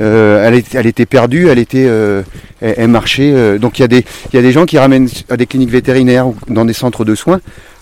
euh, 0.00 0.46
elle, 0.72 0.86
était 0.86 1.06
perdue, 1.06 1.48
elle 1.48 1.58
était, 1.58 1.86
euh, 1.88 2.22
elle 2.60 2.88
marchait. 2.88 3.32
euh. 3.32 3.58
donc 3.58 3.78
il 3.78 3.82
y 3.82 3.84
a 3.84 3.88
des, 3.88 4.04
il 4.32 4.36
y 4.36 4.38
a 4.38 4.42
des 4.42 4.52
gens 4.52 4.66
qui 4.66 4.78
ramènent 4.78 5.08
à 5.30 5.36
des 5.36 5.46
cliniques 5.46 5.70
vétérinaires 5.70 6.28
ou 6.28 6.36
dans 6.48 6.64
des 6.64 6.74
centres 6.74 7.04
de 7.04 7.14
soins, 7.14 7.40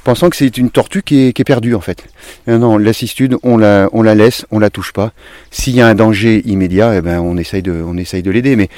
pensant 0.09 0.31
que 0.31 0.37
c'est 0.37 0.57
une 0.57 0.71
tortue 0.71 1.03
qui 1.03 1.27
est, 1.29 1.33
qui 1.35 1.43
est 1.43 1.45
perdue 1.45 1.75
en 1.75 1.81
fait. 1.83 2.05
Non, 2.47 2.59
non, 2.59 2.79
la 2.79 2.93
cistude, 2.95 3.37
on 3.43 3.59
la, 3.59 3.89
on 3.93 4.03
la 4.03 4.15
laisse, 4.15 4.47
on 4.51 4.59
la 4.59 4.71
touche 4.71 4.93
pas. 4.95 5.13
S'il 5.51 5.75
y 5.75 5.83
a 5.83 5.87
un 5.87 5.95
danger 5.95 6.41
immédiat, 6.47 6.95
eh 6.97 7.01
ben, 7.03 7.21
on 7.21 7.37
essaye 7.37 7.63
de, 7.63 7.73
on 7.87 7.97
essaye 7.99 8.23
de 8.23 8.31
l'aider, 8.31 8.57
mais 8.57 8.69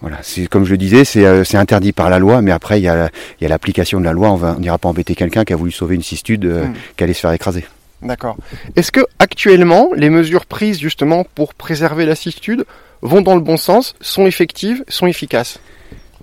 voilà, 0.00 0.18
c'est 0.22 0.46
comme 0.46 0.64
je 0.64 0.70
le 0.70 0.76
disais, 0.76 1.04
c'est 1.04 1.24
euh, 1.26 1.42
c'est 1.42 1.56
interdit 1.56 1.92
par 1.92 2.08
la 2.08 2.18
loi, 2.20 2.40
mais 2.40 2.52
après 2.52 2.78
il 2.78 2.84
y 2.84 2.88
a, 2.88 2.94
la- 3.40 3.48
l'application 3.48 3.98
de 3.98 4.04
la 4.04 4.12
loi. 4.12 4.30
On 4.30 4.60
n'ira 4.60 4.78
pas 4.78 4.88
embêter 4.88 5.14
quelqu'un 5.16 5.44
qui 5.44 5.52
a 5.52 5.56
voulu 5.56 5.72
sauver 5.72 5.96
une 5.96 6.02
cistude, 6.04 6.44
euh, 6.44 6.66
Mm. 6.66 6.74
qui 6.96 7.02
allait 7.04 7.14
se 7.14 7.20
faire 7.20 7.32
écraser. 7.32 7.64
D'accord. 8.02 8.36
Est-ce 8.76 8.92
que 8.92 9.00
actuellement 9.18 9.88
les 9.96 10.10
mesures 10.10 10.46
prises 10.46 10.78
justement 10.78 11.24
pour 11.34 11.52
préserver 11.54 12.06
la 12.06 12.14
cistude 12.14 12.64
vont 13.02 13.22
dans 13.22 13.34
le 13.34 13.40
bon 13.40 13.56
sens, 13.56 13.94
sont 14.00 14.26
effectives, 14.26 14.84
sont 14.88 15.06
efficaces? 15.08 15.58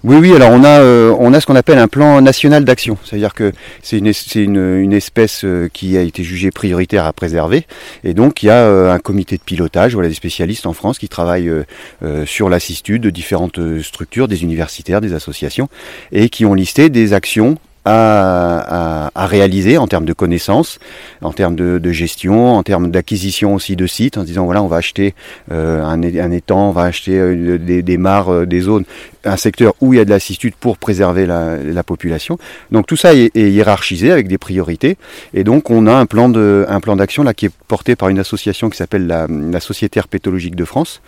Oui, 0.03 0.17
oui. 0.17 0.33
Alors 0.33 0.51
on 0.51 0.65
a, 0.65 0.81
euh, 0.81 1.15
on 1.17 1.33
a 1.33 1.39
ce 1.39 1.45
qu'on 1.45 1.55
appelle 1.55 1.77
un 1.77 1.88
plan 1.88 2.19
national 2.19 2.65
d'action. 2.65 2.98
C'est-à-dire 3.05 3.33
que 3.33 3.53
c'est 3.81 3.98
une, 3.98 4.12
une, 4.36 4.79
une 4.81 4.91
espèce 4.91 5.45
euh, 5.45 5.69
qui 5.72 5.98
a 5.98 6.01
été 6.01 6.24
jugée 6.24 6.51
prioritaire 6.51 7.05
à 7.05 7.13
préserver, 7.13 7.65
et 8.03 8.13
donc 8.13 8.43
il 8.43 8.48
y 8.48 8.50
a 8.50 8.65
euh, 8.65 8.91
un 8.91 9.00
comité 9.00 9.38
de 9.38 9.43
pilotage, 9.43 9.93
voilà, 9.93 10.10
des 10.10 10.15
spécialistes 10.15 10.65
en 10.65 10.74
France 10.74 11.00
qui 11.00 11.07
travaillent 11.07 11.48
euh, 11.48 11.63
euh, 12.03 12.25
sur 12.25 12.50
la 12.50 12.60
cistude 12.60 13.01
de 13.01 13.10
différentes 13.10 13.60
structures, 13.81 14.27
des 14.27 14.43
universitaires, 14.43 15.00
des 15.00 15.13
associations, 15.13 15.69
et 16.12 16.27
qui 16.27 16.43
ont 16.45 16.53
listé 16.53 16.89
des 16.89 17.13
actions 17.13 17.57
à, 17.85 19.07
à, 19.07 19.11
à 19.15 19.25
réaliser 19.27 19.77
en 19.77 19.87
termes 19.87 20.05
de 20.05 20.13
connaissances, 20.13 20.79
en 21.21 21.33
termes 21.33 21.55
de, 21.55 21.79
de 21.79 21.91
gestion, 21.91 22.55
en 22.55 22.63
termes 22.63 22.91
d'acquisition 22.91 23.53
aussi 23.55 23.75
de 23.75 23.87
sites, 23.87 24.17
en 24.17 24.23
disant 24.23 24.45
voilà 24.45 24.63
on 24.63 24.67
va 24.67 24.77
acheter 24.77 25.13
euh, 25.51 25.83
un, 25.83 26.01
un 26.01 26.31
étang, 26.31 26.69
on 26.69 26.71
va 26.71 26.83
acheter 26.83 27.17
euh, 27.17 27.57
des, 27.57 27.81
des 27.81 27.97
mares, 27.97 28.33
euh, 28.33 28.45
des 28.45 28.61
zones, 28.61 28.85
un 29.25 29.37
secteur 29.37 29.73
où 29.81 29.93
il 29.93 29.97
y 29.97 29.99
a 29.99 30.05
de 30.05 30.09
la 30.09 30.19
cistude 30.19 30.53
pour 30.55 30.77
préserver 30.77 31.25
la, 31.25 31.57
la 31.57 31.83
population. 31.83 32.37
Donc 32.71 32.87
tout 32.87 32.95
ça 32.95 33.13
est, 33.13 33.35
est 33.35 33.51
hiérarchisé 33.51 34.11
avec 34.11 34.27
des 34.27 34.37
priorités, 34.37 34.97
et 35.33 35.43
donc 35.43 35.69
on 35.69 35.85
a 35.87 35.93
un 35.93 36.05
plan 36.05 36.29
de 36.29 36.65
un 36.69 36.79
plan 36.79 36.95
d'action 36.95 37.23
là 37.23 37.33
qui 37.33 37.47
est 37.47 37.51
porté 37.67 37.95
par 37.95 38.09
une 38.09 38.19
association 38.19 38.69
qui 38.69 38.77
s'appelle 38.77 39.07
la, 39.07 39.27
la 39.27 39.59
Société 39.59 39.99
herpétologique 39.99 40.55
de 40.55 40.65
France 40.65 41.01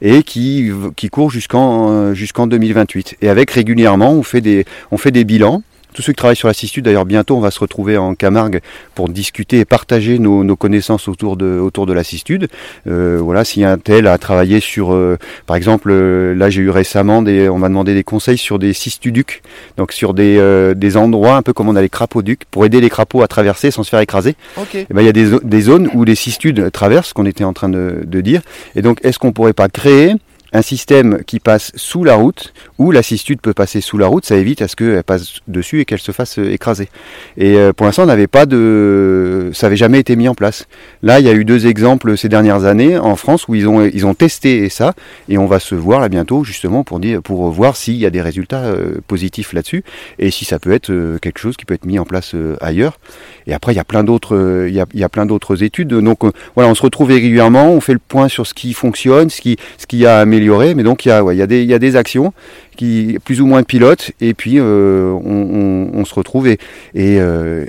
et 0.00 0.22
qui 0.22 0.70
qui 0.94 1.10
court 1.10 1.30
jusqu'en 1.30 2.14
jusqu'en 2.14 2.46
2028. 2.46 3.16
Et 3.22 3.28
avec 3.28 3.50
régulièrement 3.50 4.12
on 4.12 4.22
fait 4.22 4.40
des 4.40 4.64
on 4.92 4.96
fait 4.96 5.10
des 5.10 5.24
bilans. 5.24 5.62
Tous 5.94 6.02
ceux 6.02 6.12
qui 6.12 6.16
travaillent 6.16 6.36
sur 6.36 6.48
la 6.48 6.54
cistude, 6.54 6.84
d'ailleurs 6.84 7.04
bientôt 7.04 7.36
on 7.36 7.40
va 7.40 7.50
se 7.50 7.58
retrouver 7.58 7.96
en 7.96 8.14
Camargue 8.14 8.60
pour 8.94 9.08
discuter 9.08 9.58
et 9.58 9.64
partager 9.64 10.18
nos, 10.18 10.44
nos 10.44 10.56
connaissances 10.56 11.08
autour 11.08 11.36
de, 11.36 11.58
autour 11.58 11.86
de 11.86 11.92
la 11.92 12.04
cistude. 12.04 12.48
Euh, 12.86 13.18
voilà, 13.22 13.44
si 13.44 13.64
un 13.64 13.78
tel 13.78 14.06
a 14.06 14.18
travaillé 14.18 14.60
sur, 14.60 14.92
euh, 14.92 15.18
par 15.46 15.56
exemple, 15.56 15.90
euh, 15.90 16.34
là 16.34 16.50
j'ai 16.50 16.62
eu 16.62 16.70
récemment, 16.70 17.22
des, 17.22 17.48
on 17.48 17.58
m'a 17.58 17.68
demandé 17.68 17.94
des 17.94 18.04
conseils 18.04 18.38
sur 18.38 18.58
des 18.58 18.72
cistuducs, 18.72 19.42
donc 19.76 19.92
sur 19.92 20.14
des, 20.14 20.36
euh, 20.38 20.74
des 20.74 20.96
endroits 20.96 21.36
un 21.36 21.42
peu 21.42 21.52
comme 21.52 21.68
on 21.68 21.76
a 21.76 21.82
les 21.82 21.88
crapauducs, 21.88 22.44
pour 22.50 22.64
aider 22.64 22.80
les 22.80 22.90
crapauds 22.90 23.22
à 23.22 23.28
traverser 23.28 23.70
sans 23.70 23.82
se 23.82 23.90
faire 23.90 24.00
écraser. 24.00 24.36
Ok. 24.56 24.74
Eh 24.74 24.86
ben, 24.90 25.02
il 25.02 25.06
y 25.06 25.08
a 25.08 25.12
des, 25.12 25.30
des 25.42 25.60
zones 25.60 25.88
où 25.94 26.04
les 26.04 26.14
cistudes 26.14 26.70
traversent, 26.70 27.08
ce 27.08 27.14
qu'on 27.14 27.26
était 27.26 27.44
en 27.44 27.52
train 27.52 27.68
de, 27.68 28.02
de 28.04 28.20
dire. 28.20 28.42
Et 28.76 28.82
donc, 28.82 28.98
est-ce 29.02 29.18
qu'on 29.18 29.32
pourrait 29.32 29.52
pas 29.52 29.68
créer 29.68 30.14
un 30.52 30.62
système 30.62 31.22
qui 31.24 31.40
passe 31.40 31.72
sous 31.74 32.04
la 32.04 32.14
route, 32.14 32.52
où 32.78 32.90
la 32.90 33.02
cistude 33.02 33.40
peut 33.40 33.54
passer 33.54 33.80
sous 33.80 33.98
la 33.98 34.06
route, 34.06 34.24
ça 34.24 34.36
évite 34.36 34.62
à 34.62 34.68
ce 34.68 34.76
qu'elle 34.76 35.02
passe 35.04 35.40
dessus 35.46 35.80
et 35.80 35.84
qu'elle 35.84 36.00
se 36.00 36.12
fasse 36.12 36.38
euh, 36.38 36.50
écraser. 36.50 36.88
Et 37.36 37.56
euh, 37.56 37.72
pour 37.72 37.86
l'instant, 37.86 38.02
on 38.02 38.06
n'avait 38.06 38.26
pas 38.26 38.46
de, 38.46 39.50
ça 39.52 39.66
n'avait 39.66 39.76
jamais 39.76 40.00
été 40.00 40.16
mis 40.16 40.28
en 40.28 40.34
place. 40.34 40.66
Là, 41.02 41.20
il 41.20 41.26
y 41.26 41.28
a 41.28 41.32
eu 41.32 41.44
deux 41.44 41.66
exemples 41.66 42.16
ces 42.16 42.28
dernières 42.28 42.64
années 42.64 42.98
en 42.98 43.16
France 43.16 43.46
où 43.48 43.54
ils 43.54 43.68
ont 43.68 43.84
ils 43.84 44.06
ont 44.06 44.14
testé 44.14 44.68
ça, 44.68 44.94
et 45.28 45.38
on 45.38 45.46
va 45.46 45.60
se 45.60 45.74
voir 45.74 46.00
là 46.00 46.08
bientôt 46.08 46.44
justement 46.44 46.84
pour 46.84 47.00
dire 47.00 47.22
pour 47.22 47.50
voir 47.50 47.76
s'il 47.76 47.96
y 47.96 48.06
a 48.06 48.10
des 48.10 48.22
résultats 48.22 48.64
euh, 48.64 49.00
positifs 49.06 49.52
là-dessus 49.52 49.84
et 50.18 50.30
si 50.30 50.44
ça 50.44 50.58
peut 50.58 50.72
être 50.72 50.90
quelque 51.20 51.38
chose 51.38 51.56
qui 51.56 51.64
peut 51.64 51.74
être 51.74 51.86
mis 51.86 51.98
en 51.98 52.04
place 52.04 52.34
ailleurs. 52.60 52.98
Et 53.46 53.54
après, 53.54 53.72
il 53.72 53.76
y 53.76 53.80
a 53.80 53.84
plein 53.84 54.04
d'autres, 54.04 54.66
il 54.68 54.74
y 54.74 55.04
a, 55.04 55.08
plein 55.08 55.26
d'autres 55.26 55.62
études. 55.62 55.88
Donc 55.88 56.20
voilà, 56.54 56.70
on 56.70 56.74
se 56.74 56.82
retrouve 56.82 57.08
régulièrement, 57.08 57.70
on 57.70 57.80
fait 57.80 57.92
le 57.92 57.98
point 57.98 58.28
sur 58.28 58.46
ce 58.46 58.54
qui 58.54 58.72
fonctionne, 58.72 59.30
ce 59.30 59.40
qui, 59.40 59.56
ce 59.78 59.86
qui 59.86 60.06
a 60.06 60.18
amélioré. 60.18 60.39
Mais 60.74 60.82
donc 60.82 61.04
il 61.04 61.08
y 61.08 61.12
a, 61.12 61.46
des, 61.46 61.96
actions 61.96 62.32
qui 62.76 63.18
plus 63.24 63.40
ou 63.40 63.46
moins 63.46 63.62
pilotent, 63.62 64.12
et 64.20 64.34
puis 64.34 64.54
euh, 64.58 65.12
on, 65.12 66.04
se 66.04 66.14
retrouve 66.14 66.48
et, 66.48 66.58
euh, 66.96 67.66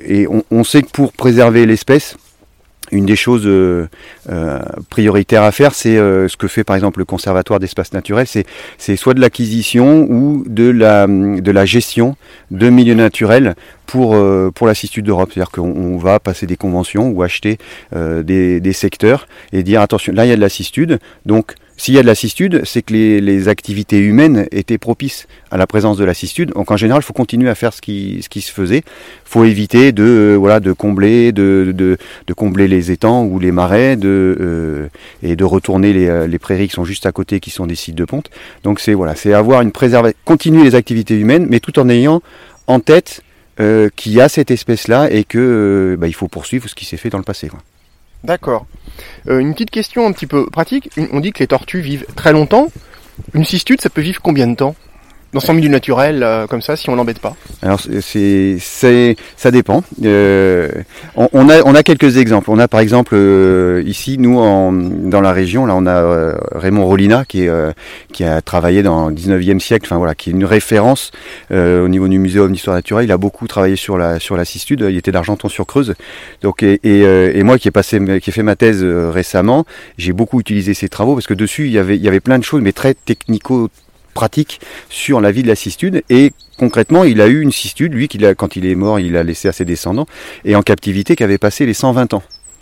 on, 0.50 0.64
sait 0.64 0.82
que 0.82 0.90
pour 0.92 1.14
préserver 1.14 1.66
l'espèce. 1.66 2.18
Une 2.94 3.06
des 3.06 3.16
choses 3.16 3.44
euh, 3.46 3.88
prioritaires 4.90 5.44
à 5.44 5.54
faire, 5.54 5.74
c'est 5.74 5.96
ce 5.96 6.36
que 6.36 6.50
fait 6.50 6.66
par 6.66 6.76
exemple 6.76 7.00
le 7.00 7.06
conservatoire 7.06 7.58
d'espaces 7.58 7.94
naturels, 7.94 8.28
c'est 8.28 8.96
soit 8.98 9.14
de 9.14 9.22
l'acquisition 9.22 10.06
ou 10.10 10.44
de 10.46 10.70
la 10.70 11.08
de 11.08 11.52
la 11.52 11.64
gestion 11.64 12.18
de 12.52 12.70
milieux 12.70 12.96
naturels 12.96 13.56
pour 13.86 14.18
pour 14.54 14.68
la 14.68 14.74
cistude 14.74 15.06
d'Europe. 15.06 15.32
C'est-à-dire 15.34 15.52
qu'on 15.52 15.72
on 15.72 15.98
va 15.98 16.20
passer 16.20 16.48
des 16.48 16.58
conventions 16.58 17.08
ou 17.08 17.24
acheter 17.24 17.60
des, 17.96 18.60
des 18.60 18.74
secteurs 18.74 19.26
et 19.54 19.64
dire 19.64 19.80
attention, 19.80 20.12
là 20.12 20.26
il 20.26 20.30
y 20.30 20.34
a 20.34 20.36
de 20.36 20.42
la 20.42 20.50
cistude, 20.50 21.00
donc 21.26 21.56
s'il 21.82 21.96
y 21.96 21.98
a 21.98 22.04
de 22.04 22.08
la 22.08 22.14
cistude, 22.14 22.62
c'est 22.64 22.84
que 22.84 22.94
les, 22.94 23.22
les 23.22 23.48
activités 23.48 23.98
humaines 23.98 24.46
étaient 24.52 24.78
propices 24.78 25.28
à 25.50 25.58
la 25.58 25.66
présence 25.66 25.98
de 25.98 26.06
la 26.06 26.14
cistude. 26.14 26.52
Donc 26.52 26.70
en 26.70 26.78
général, 26.78 27.02
il 27.02 27.06
faut 27.08 27.12
continuer 27.12 27.50
à 27.50 27.56
faire 27.56 27.74
ce 27.74 27.82
qui, 27.82 28.20
ce 28.22 28.30
qui 28.30 28.42
se 28.42 28.52
faisait. 28.52 28.84
faut 29.26 29.46
éviter 29.46 29.92
de 29.92 30.04
euh, 30.04 30.36
voilà 30.36 30.60
de 30.60 30.74
combler 30.74 31.32
de, 31.32 31.74
de, 31.76 31.98
de 32.28 32.34
combler 32.36 32.68
les 32.68 32.92
étangs 32.92 33.26
ou 33.26 33.40
les 33.40 33.52
marais 33.52 33.96
de, 33.96 34.38
euh, 34.40 34.90
et 35.24 35.36
de 35.36 35.44
retourner 35.44 35.92
les, 35.92 36.08
euh, 36.08 36.28
les 36.28 36.38
prairies 36.38 36.68
qui 36.68 36.76
sont 36.76 36.86
juste 36.86 37.08
à 37.08 37.12
côté, 37.12 37.40
qui 37.40 37.50
sont 37.50 37.66
des 37.66 37.74
sites 37.74 37.96
de 37.96 38.06
ponte. 38.06 38.30
Donc 38.62 38.80
c'est 38.80 38.94
voilà, 38.94 39.16
avoir 39.36 39.64
une 39.64 39.72
préservation, 39.72 40.16
continuer 40.24 40.64
les 40.64 40.76
activités 40.76 41.18
humaines, 41.18 41.48
mais 41.50 41.60
tout 41.60 41.80
en 41.80 41.90
ayant 41.90 42.22
en 42.68 42.80
tête 42.80 43.24
qu'il 43.96 44.12
y 44.12 44.22
a 44.22 44.30
cette 44.30 44.52
espèce-là 44.52 45.12
et 45.12 45.24
que 45.24 45.96
bah, 46.00 46.08
il 46.08 46.14
faut 46.14 46.28
poursuivre 46.28 46.70
ce 46.70 46.76
qui 46.76 46.86
s'est 46.86 46.98
fait 46.98 47.10
dans 47.10 47.18
le 47.18 47.24
passé. 47.24 47.50
D'accord. 48.24 48.68
Euh, 49.28 49.40
une 49.40 49.54
petite 49.54 49.72
question 49.72 50.06
un 50.06 50.12
petit 50.12 50.28
peu 50.28 50.46
pratique. 50.48 50.90
On 51.12 51.20
dit 51.20 51.32
que 51.32 51.40
les 51.40 51.48
tortues 51.48 51.82
vivent 51.82 52.06
très 52.16 52.32
longtemps. 52.32 52.72
Une 53.34 53.46
cistude, 53.46 53.82
ça 53.82 53.90
peut 53.90 54.02
vivre 54.02 54.22
combien 54.22 54.48
de 54.48 54.56
temps? 54.56 54.76
Dans 55.34 55.40
son 55.40 55.54
milieu 55.54 55.70
naturel, 55.70 56.24
euh, 56.24 56.46
comme 56.46 56.62
ça, 56.62 56.76
si 56.76 56.90
on 56.90 56.96
l'embête 56.96 57.20
pas 57.20 57.36
Alors 57.62 57.80
c'est- 58.02 58.58
c'est 58.60 59.16
ça 59.38 59.50
dépend. 59.50 59.82
Euh, 60.04 60.68
on, 61.16 61.30
on 61.32 61.48
a 61.50 61.62
on 61.64 61.74
a 61.74 61.84
quelques 61.84 62.18
exemples. 62.18 62.50
On 62.52 62.60
a 62.60 62.68
par 62.68 62.82
exemple 62.82 63.14
euh, 63.16 63.82
ici 63.86 64.18
nous 64.18 64.38
en, 64.40 64.74
dans 64.74 65.22
la 65.22 65.32
région 65.32 65.66
là 65.66 65.74
on 65.76 65.86
a 65.86 65.96
euh, 66.04 66.34
Raymond 66.54 66.86
Rollina 66.86 67.24
qui 67.26 67.46
est 67.46 67.48
euh, 67.48 67.72
qui 68.12 68.26
a 68.26 68.42
travaillé 68.42 68.84
dans 68.84 69.08
le 69.08 69.16
19e 69.16 69.60
siècle. 69.60 69.86
Enfin 69.88 69.98
voilà 69.98 70.16
qui 70.16 70.32
est 70.32 70.34
une 70.34 70.44
référence 70.44 71.12
euh, 71.52 71.86
au 71.86 71.88
niveau 71.88 72.10
du 72.10 72.20
muséum 72.20 72.52
d'histoire 72.52 72.76
naturelle. 72.76 73.06
Il 73.06 73.12
a 73.14 73.18
beaucoup 73.18 73.48
travaillé 73.48 73.78
sur 73.78 73.98
la 73.98 74.20
sur 74.20 74.36
la 74.36 74.44
cistude. 74.44 74.86
Il 74.90 74.98
était 74.98 75.14
d'Argenton 75.14 75.48
sur 75.48 75.66
Creuse. 75.66 75.96
Donc 76.42 76.62
et, 76.62 76.80
et, 76.84 77.04
et 77.38 77.44
moi 77.44 77.58
qui 77.58 77.70
ai 77.70 77.72
passé 77.72 78.00
qui 78.22 78.30
ai 78.30 78.34
fait 78.34 78.44
ma 78.44 78.58
thèse 78.58 78.84
récemment, 78.84 79.66
j'ai 79.98 80.12
beaucoup 80.12 80.42
utilisé 80.42 80.74
ces 80.74 80.90
travaux 80.90 81.14
parce 81.14 81.28
que 81.28 81.34
dessus 81.34 81.68
il 81.68 81.72
y 81.72 81.78
avait 81.80 81.96
il 81.96 82.02
y 82.04 82.10
avait 82.10 82.20
plein 82.20 82.38
de 82.38 82.44
choses 82.44 82.62
mais 82.62 82.74
très 82.74 82.94
technico 82.96 83.70
pratique 84.14 84.62
sur 84.90 85.22
la 85.22 85.32
vie 85.32 85.44
de 85.44 85.48
la 85.48 85.56
cistude. 85.56 86.04
Et 86.10 86.34
concrètement 86.58 87.04
il 87.04 87.22
a 87.22 87.28
eu 87.28 87.42
une 87.42 87.52
cistude 87.52 87.94
lui 87.94 88.08
a 88.24 88.36
quand 88.36 88.56
il 88.56 88.68
est 88.68 88.76
mort 88.76 89.00
il 89.00 89.18
a 89.18 89.24
laissé 89.24 89.48
à 89.48 89.52
ses 89.52 89.66
descendants 89.66 90.06
et 90.46 90.56
en 90.56 90.62
captivité 90.62 91.16
qui 91.16 91.24
avait 91.24 91.40
passé 91.40 91.66
les 91.66 91.74
120 91.74 92.14
ans 92.14 92.22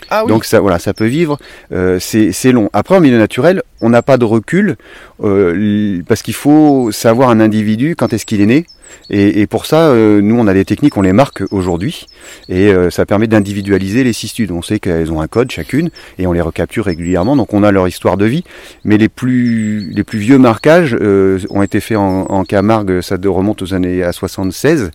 Ah 0.10 0.24
donc 0.28 0.46
ça 0.46 0.60
voilà 0.60 0.80
ça 0.80 0.94
peut 0.94 1.06
vivre. 1.06 1.38
Euh, 1.72 2.00
c'est 2.00 2.52
long. 2.52 2.70
Après 2.74 2.96
en 2.96 3.00
milieu 3.00 3.18
naturel 3.18 3.62
on 3.82 3.90
n'a 3.90 4.02
pas 4.02 4.18
de 4.18 4.26
recul 4.26 4.76
euh, 5.24 6.02
parce 6.08 6.22
qu'il 6.22 6.34
faut 6.34 6.92
savoir 6.92 7.30
un 7.30 7.40
individu 7.40 7.96
quand 7.96 8.14
est-ce 8.14 8.26
qu'il 8.26 8.42
est 8.42 8.46
né. 8.46 8.66
Et, 9.12 9.42
et 9.42 9.48
pour 9.48 9.68
ça 9.68 9.90
euh, 9.90 10.20
nous 10.20 10.36
on 10.36 10.48
a 10.48 10.54
des 10.54 10.66
techniques 10.66 10.98
on 10.98 11.02
les 11.02 11.14
marque 11.14 11.44
aujourd'hui. 11.52 12.08
Et 12.48 12.70
euh, 12.70 12.90
ça 12.90 13.06
permet 13.06 13.28
d'individualiser 13.28 14.04
les 14.04 14.14
cistudes 14.14 14.52
on 14.52 14.62
sait 14.62 14.80
qu'elles 14.80 15.12
ont 15.12 15.22
un 15.22 15.28
code 15.28 15.52
chacune 15.52 15.90
et 16.18 16.28
on 16.28 16.32
les 16.34 16.42
recapture 16.42 16.86
régulièrement. 16.86 17.36
Donc 17.36 17.54
on 17.54 17.64
a 17.64 17.72
leur 17.72 17.88
histoire 17.88 18.18
de 18.18 18.26
vie. 18.26 18.44
Mais 18.84 18.98
les 18.98 19.10
plus 19.10 19.92
les 19.92 20.04
plus 20.04 20.20
vieux 20.20 20.38
marquages 20.40 20.96
euh, 21.00 21.40
ont 21.50 21.62
été 21.62 21.80
faits 21.80 21.98
en, 21.98 22.26
en 22.30 22.44
Camargue, 22.44 23.02
ça 23.02 23.18
remonte 23.24 23.62
aux 23.62 23.74
années 23.74 24.04
à 24.04 24.12
76. 24.12 24.92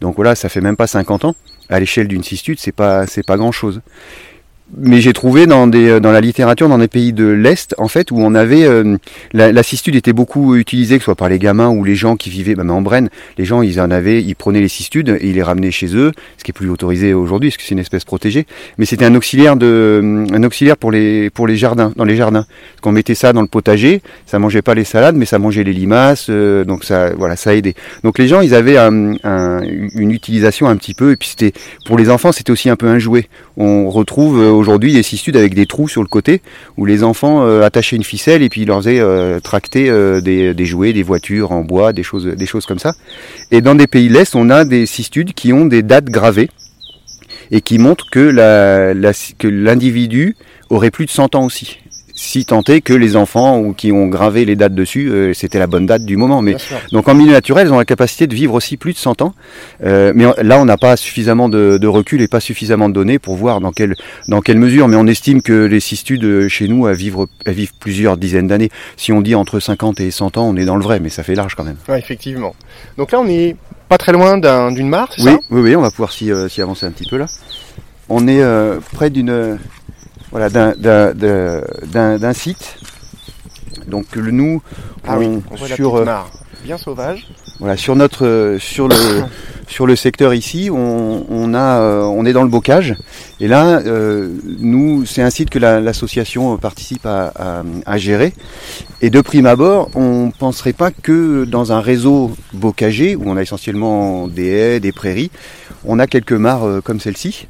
Donc 0.00 0.16
voilà, 0.16 0.34
ça 0.34 0.48
fait 0.48 0.60
même 0.60 0.76
pas 0.76 0.86
50 0.86 1.24
ans. 1.24 1.34
À 1.70 1.80
l'échelle 1.80 2.08
d'une 2.08 2.24
cistude, 2.24 2.58
c'est 2.58 2.72
pas 2.72 3.06
c'est 3.06 3.26
pas 3.26 3.36
grand 3.36 3.52
chose. 3.52 3.82
Mais 4.76 5.00
j'ai 5.00 5.14
trouvé 5.14 5.46
dans 5.46 5.66
des 5.66 5.98
dans 5.98 6.12
la 6.12 6.20
littérature 6.20 6.68
dans 6.68 6.76
des 6.76 6.88
pays 6.88 7.14
de 7.14 7.24
l'est 7.26 7.74
en 7.78 7.88
fait 7.88 8.10
où 8.10 8.18
on 8.18 8.34
avait 8.34 8.64
euh, 8.64 8.98
la, 9.32 9.62
cistude 9.62 9.96
était 9.96 10.12
beaucoup 10.12 10.56
utilisée 10.56 10.96
que 10.96 11.00
ce 11.00 11.06
soit 11.06 11.14
par 11.14 11.30
les 11.30 11.38
gamins 11.38 11.70
ou 11.70 11.84
les 11.84 11.94
gens 11.94 12.16
qui 12.16 12.28
vivaient 12.28 12.54
même 12.54 12.70
en 12.70 12.82
Brenne. 12.82 13.08
Les 13.38 13.46
gens 13.46 13.62
ils 13.62 13.80
en 13.80 13.90
avaient 13.90 14.22
ils 14.22 14.34
prenaient 14.34 14.60
les 14.60 14.68
cistudes 14.68 15.16
et 15.20 15.28
ils 15.28 15.34
les 15.36 15.42
ramenaient 15.42 15.70
chez 15.70 15.96
eux 15.96 16.12
ce 16.36 16.44
qui 16.44 16.50
est 16.50 16.52
plus 16.52 16.68
autorisé 16.68 17.14
aujourd'hui 17.14 17.48
parce 17.48 17.56
que 17.56 17.62
c'est 17.62 17.72
une 17.72 17.78
espèce 17.78 18.04
protégée. 18.04 18.46
Mais 18.76 18.84
c'était 18.84 19.06
un 19.06 19.14
auxiliaire 19.14 19.56
de 19.56 20.26
un 20.34 20.42
auxiliaire 20.44 20.76
pour 20.76 20.90
les 20.90 21.30
pour 21.30 21.46
les 21.46 21.56
jardins 21.56 21.90
dans 21.96 22.04
les 22.04 22.16
jardins. 22.16 22.44
Qu'on 22.82 22.92
mettait 22.92 23.14
ça 23.14 23.32
dans 23.32 23.40
le 23.42 23.48
potager 23.48 24.02
ça 24.26 24.38
mangeait 24.38 24.60
pas 24.62 24.74
les 24.74 24.84
salades 24.84 25.16
mais 25.16 25.24
ça 25.24 25.38
mangeait 25.38 25.64
les 25.64 25.72
limaces 25.72 26.26
euh, 26.28 26.64
donc 26.66 26.84
ça 26.84 27.14
voilà 27.16 27.36
ça 27.36 27.54
aidait. 27.54 27.74
Donc 28.04 28.18
les 28.18 28.28
gens 28.28 28.42
ils 28.42 28.54
avaient 28.54 28.76
un- 28.76 29.14
un- 29.24 29.62
une 29.62 30.10
utilisation 30.10 30.68
un 30.68 30.76
petit 30.76 30.92
peu 30.92 31.12
et 31.12 31.16
puis 31.16 31.28
c'était 31.30 31.52
pour 31.86 31.96
les 31.96 32.10
enfants 32.10 32.32
c'était 32.32 32.50
aussi 32.52 32.68
un 32.68 32.76
peu 32.76 32.86
un 32.86 32.98
jouet. 32.98 33.28
On 33.56 33.88
retrouve 33.88 34.38
euh, 34.42 34.57
aujourd'hui 34.58 34.92
des 34.92 35.02
cistudes 35.02 35.36
avec 35.36 35.54
des 35.54 35.66
trous 35.66 35.88
sur 35.88 36.02
le 36.02 36.08
côté 36.08 36.42
où 36.76 36.84
les 36.84 37.02
enfants 37.02 37.46
euh, 37.46 37.62
attachaient 37.62 37.96
une 37.96 38.04
ficelle 38.04 38.42
et 38.42 38.48
puis 38.48 38.62
ils 38.62 38.66
leur 38.66 38.78
faisaient 38.78 39.00
euh, 39.00 39.40
tracter 39.40 39.88
euh, 39.88 40.20
des, 40.20 40.66
jouets 40.66 40.92
des 40.92 41.02
voitures 41.02 41.52
en 41.52 41.62
bois 41.62 41.92
des 41.92 42.02
choses 42.02 42.66
comme 42.66 42.78
ça. 42.78 42.94
Et 43.50 43.60
dans 43.60 43.74
des 43.74 43.86
pays 43.86 44.08
de 44.08 44.14
l'est 44.14 44.34
on 44.34 44.50
a 44.50 44.64
des 44.64 44.86
cistudes 44.86 45.32
qui 45.32 45.52
ont 45.52 45.66
des 45.66 45.82
dates 45.82 46.06
gravées 46.10 46.50
et 47.50 47.60
qui 47.60 47.78
montrent 47.78 48.10
que 48.10 48.30
que 49.38 49.48
l'individu 49.48 50.36
aurait 50.68 50.90
plus 50.90 51.06
de 51.06 51.10
100 51.10 51.34
ans 51.34 51.44
aussi 51.44 51.78
si 52.20 52.44
tant 52.44 52.62
est 52.64 52.80
que 52.80 52.92
les 52.92 53.14
enfants 53.14 53.60
ou 53.60 53.72
qui 53.72 53.92
ont 53.92 54.06
gravé 54.08 54.44
les 54.44 54.56
dates 54.56 54.74
dessus, 54.74 55.08
euh, 55.08 55.32
c'était 55.34 55.60
la 55.60 55.68
bonne 55.68 55.86
date 55.86 56.04
du 56.04 56.16
moment. 56.16 56.42
Mais 56.42 56.56
donc 56.90 57.06
en 57.08 57.14
milieu 57.14 57.30
naturel, 57.30 57.68
elles 57.68 57.72
ont 57.72 57.78
la 57.78 57.84
capacité 57.84 58.26
de 58.26 58.34
vivre 58.34 58.54
aussi 58.54 58.76
plus 58.76 58.92
de 58.92 58.98
100 58.98 59.22
ans. 59.22 59.34
Euh, 59.84 60.12
mais 60.16 60.24
là, 60.42 60.58
on 60.60 60.64
n'a 60.64 60.76
pas 60.76 60.96
suffisamment 60.96 61.48
de, 61.48 61.78
de 61.78 61.86
recul 61.86 62.20
et 62.20 62.26
pas 62.26 62.40
suffisamment 62.40 62.88
de 62.88 62.94
données 62.94 63.20
pour 63.20 63.36
voir 63.36 63.60
dans 63.60 63.70
quelle 63.70 63.94
dans 64.26 64.40
quelle 64.40 64.58
mesure. 64.58 64.88
Mais 64.88 64.96
on 64.96 65.06
estime 65.06 65.42
que 65.42 65.64
les 65.66 65.78
cistudes 65.78 66.48
chez 66.48 66.66
nous, 66.66 66.86
vivent 66.92 67.72
plusieurs 67.78 68.16
dizaines 68.16 68.48
d'années. 68.48 68.70
Si 68.96 69.12
on 69.12 69.20
dit 69.20 69.36
entre 69.36 69.60
50 69.60 70.00
et 70.00 70.10
100 70.10 70.38
ans, 70.38 70.48
on 70.48 70.56
est 70.56 70.64
dans 70.64 70.76
le 70.76 70.82
vrai, 70.82 70.98
mais 70.98 71.10
ça 71.10 71.22
fait 71.22 71.36
large 71.36 71.54
quand 71.54 71.64
même. 71.64 71.76
Ouais, 71.88 72.00
effectivement. 72.00 72.54
Donc 72.96 73.12
là, 73.12 73.20
on 73.20 73.28
est 73.28 73.54
pas 73.88 73.96
très 73.96 74.12
loin 74.12 74.38
d'un- 74.38 74.72
d'une 74.72 74.88
mare, 74.88 75.08
c'est 75.16 75.22
Oui, 75.22 75.30
ça? 75.32 75.38
oui, 75.52 75.60
oui, 75.62 75.76
on 75.76 75.82
va 75.82 75.90
pouvoir 75.92 76.10
s'y 76.12 76.32
euh, 76.32 76.48
s'y 76.48 76.60
avancer 76.62 76.84
un 76.84 76.90
petit 76.90 77.08
peu 77.08 77.16
là. 77.16 77.26
On 78.08 78.26
est 78.26 78.42
près 78.94 79.10
d'une 79.10 79.58
voilà 80.30 80.48
d'un 80.50 80.72
d'un- 80.76 81.12
d'un- 81.14 81.62
d'un- 81.86 82.18
d'un 82.18 82.32
site. 82.32 82.76
Donc 83.86 84.14
le- 84.16 84.30
nous, 84.30 84.62
Ah 85.06 85.14
on- 85.14 85.18
oui, 85.18 85.42
on 85.50 85.54
voit 85.56 85.68
la 85.68 85.74
sur 85.76 85.96
euh, 85.96 86.04
mare. 86.04 86.30
Bien 86.64 86.76
sauvage. 86.76 87.28
voilà 87.60 87.76
sur 87.76 87.94
notre 87.96 88.56
sur 88.58 88.88
le 88.88 88.96
sur 89.68 89.86
le 89.86 89.94
secteur 89.96 90.34
ici, 90.34 90.70
on, 90.72 91.24
on 91.30 91.54
a 91.54 91.78
euh, 91.80 92.02
on 92.02 92.26
est 92.26 92.32
dans 92.32 92.42
le 92.42 92.48
bocage 92.48 92.96
et 93.40 93.46
là 93.48 93.78
euh, 93.86 94.28
nous 94.58 95.06
c'est 95.06 95.22
un 95.22 95.30
site 95.30 95.50
que 95.50 95.58
la- 95.60 95.80
l'association 95.80 96.56
participe 96.58 97.06
à, 97.06 97.32
à- 97.36 97.62
à 97.86 97.96
gérer 97.96 98.32
et 99.00 99.08
de 99.08 99.20
prime 99.20 99.46
abord 99.46 99.88
on 99.94 100.32
penserait 100.36 100.72
pas 100.72 100.90
que 100.90 101.44
dans 101.44 101.70
un 101.72 101.80
réseau 101.80 102.32
bocager 102.52 103.14
où 103.14 103.22
on 103.26 103.36
a 103.36 103.42
essentiellement 103.42 104.26
des 104.26 104.46
haies, 104.48 104.80
des 104.80 104.92
prairies, 104.92 105.30
on 105.84 105.98
a 106.00 106.06
quelques 106.08 106.32
mares 106.32 106.80
comme 106.84 106.98
celle-ci 107.00 107.46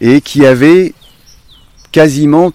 et 0.00 0.20
qui 0.20 0.44
avaient 0.44 0.94
quasiment 1.92 2.52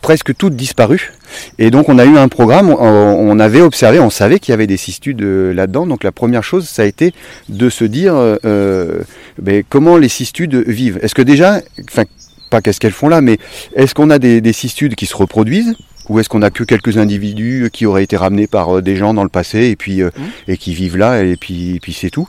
presque 0.00 0.34
toutes 0.36 0.56
disparu. 0.56 1.12
Et 1.58 1.70
donc 1.70 1.88
on 1.88 1.98
a 1.98 2.04
eu 2.04 2.16
un 2.16 2.28
programme, 2.28 2.70
on, 2.70 3.38
avait 3.38 3.60
observé, 3.60 4.00
on 4.00 4.10
savait 4.10 4.38
qu'il 4.38 4.52
y 4.52 4.54
avait 4.54 4.66
des 4.66 4.76
cistudes 4.76 5.22
là-dedans. 5.22 5.86
Donc 5.86 6.04
la 6.04 6.12
première 6.12 6.42
chose, 6.42 6.68
ça 6.68 6.82
a 6.82 6.84
été 6.86 7.12
de 7.48 7.68
se 7.68 7.84
dire 7.84 8.14
euh, 8.16 9.00
ben, 9.40 9.62
comment 9.68 9.96
les 9.96 10.08
cistudes 10.08 10.54
vivent. 10.54 10.98
Est-ce 11.02 11.14
que 11.14 11.22
déjà, 11.22 11.60
enfin 11.88 12.04
pas 12.50 12.60
qu'est-ce 12.60 12.80
qu'elles 12.80 12.92
font 12.92 13.08
là, 13.08 13.20
mais 13.20 13.38
est-ce 13.76 13.94
qu'on 13.94 14.10
a 14.10 14.18
des, 14.18 14.40
des 14.40 14.52
cistudes 14.52 14.96
qui 14.96 15.06
se 15.06 15.16
reproduisent 15.16 15.76
ou 16.08 16.18
est-ce 16.18 16.28
qu'on 16.28 16.42
a 16.42 16.50
que 16.50 16.64
quelques 16.64 16.98
individus 16.98 17.70
qui 17.72 17.86
auraient 17.86 18.02
été 18.02 18.16
ramenés 18.16 18.48
par 18.48 18.78
euh, 18.78 18.82
des 18.82 18.96
gens 18.96 19.14
dans 19.14 19.22
le 19.22 19.28
passé 19.28 19.68
et 19.68 19.76
puis 19.76 20.02
euh, 20.02 20.10
et 20.48 20.56
qui 20.56 20.74
vivent 20.74 20.96
là 20.96 21.22
et 21.22 21.36
puis, 21.36 21.78
puis 21.80 21.92
c'est 21.92 22.10
tout. 22.10 22.28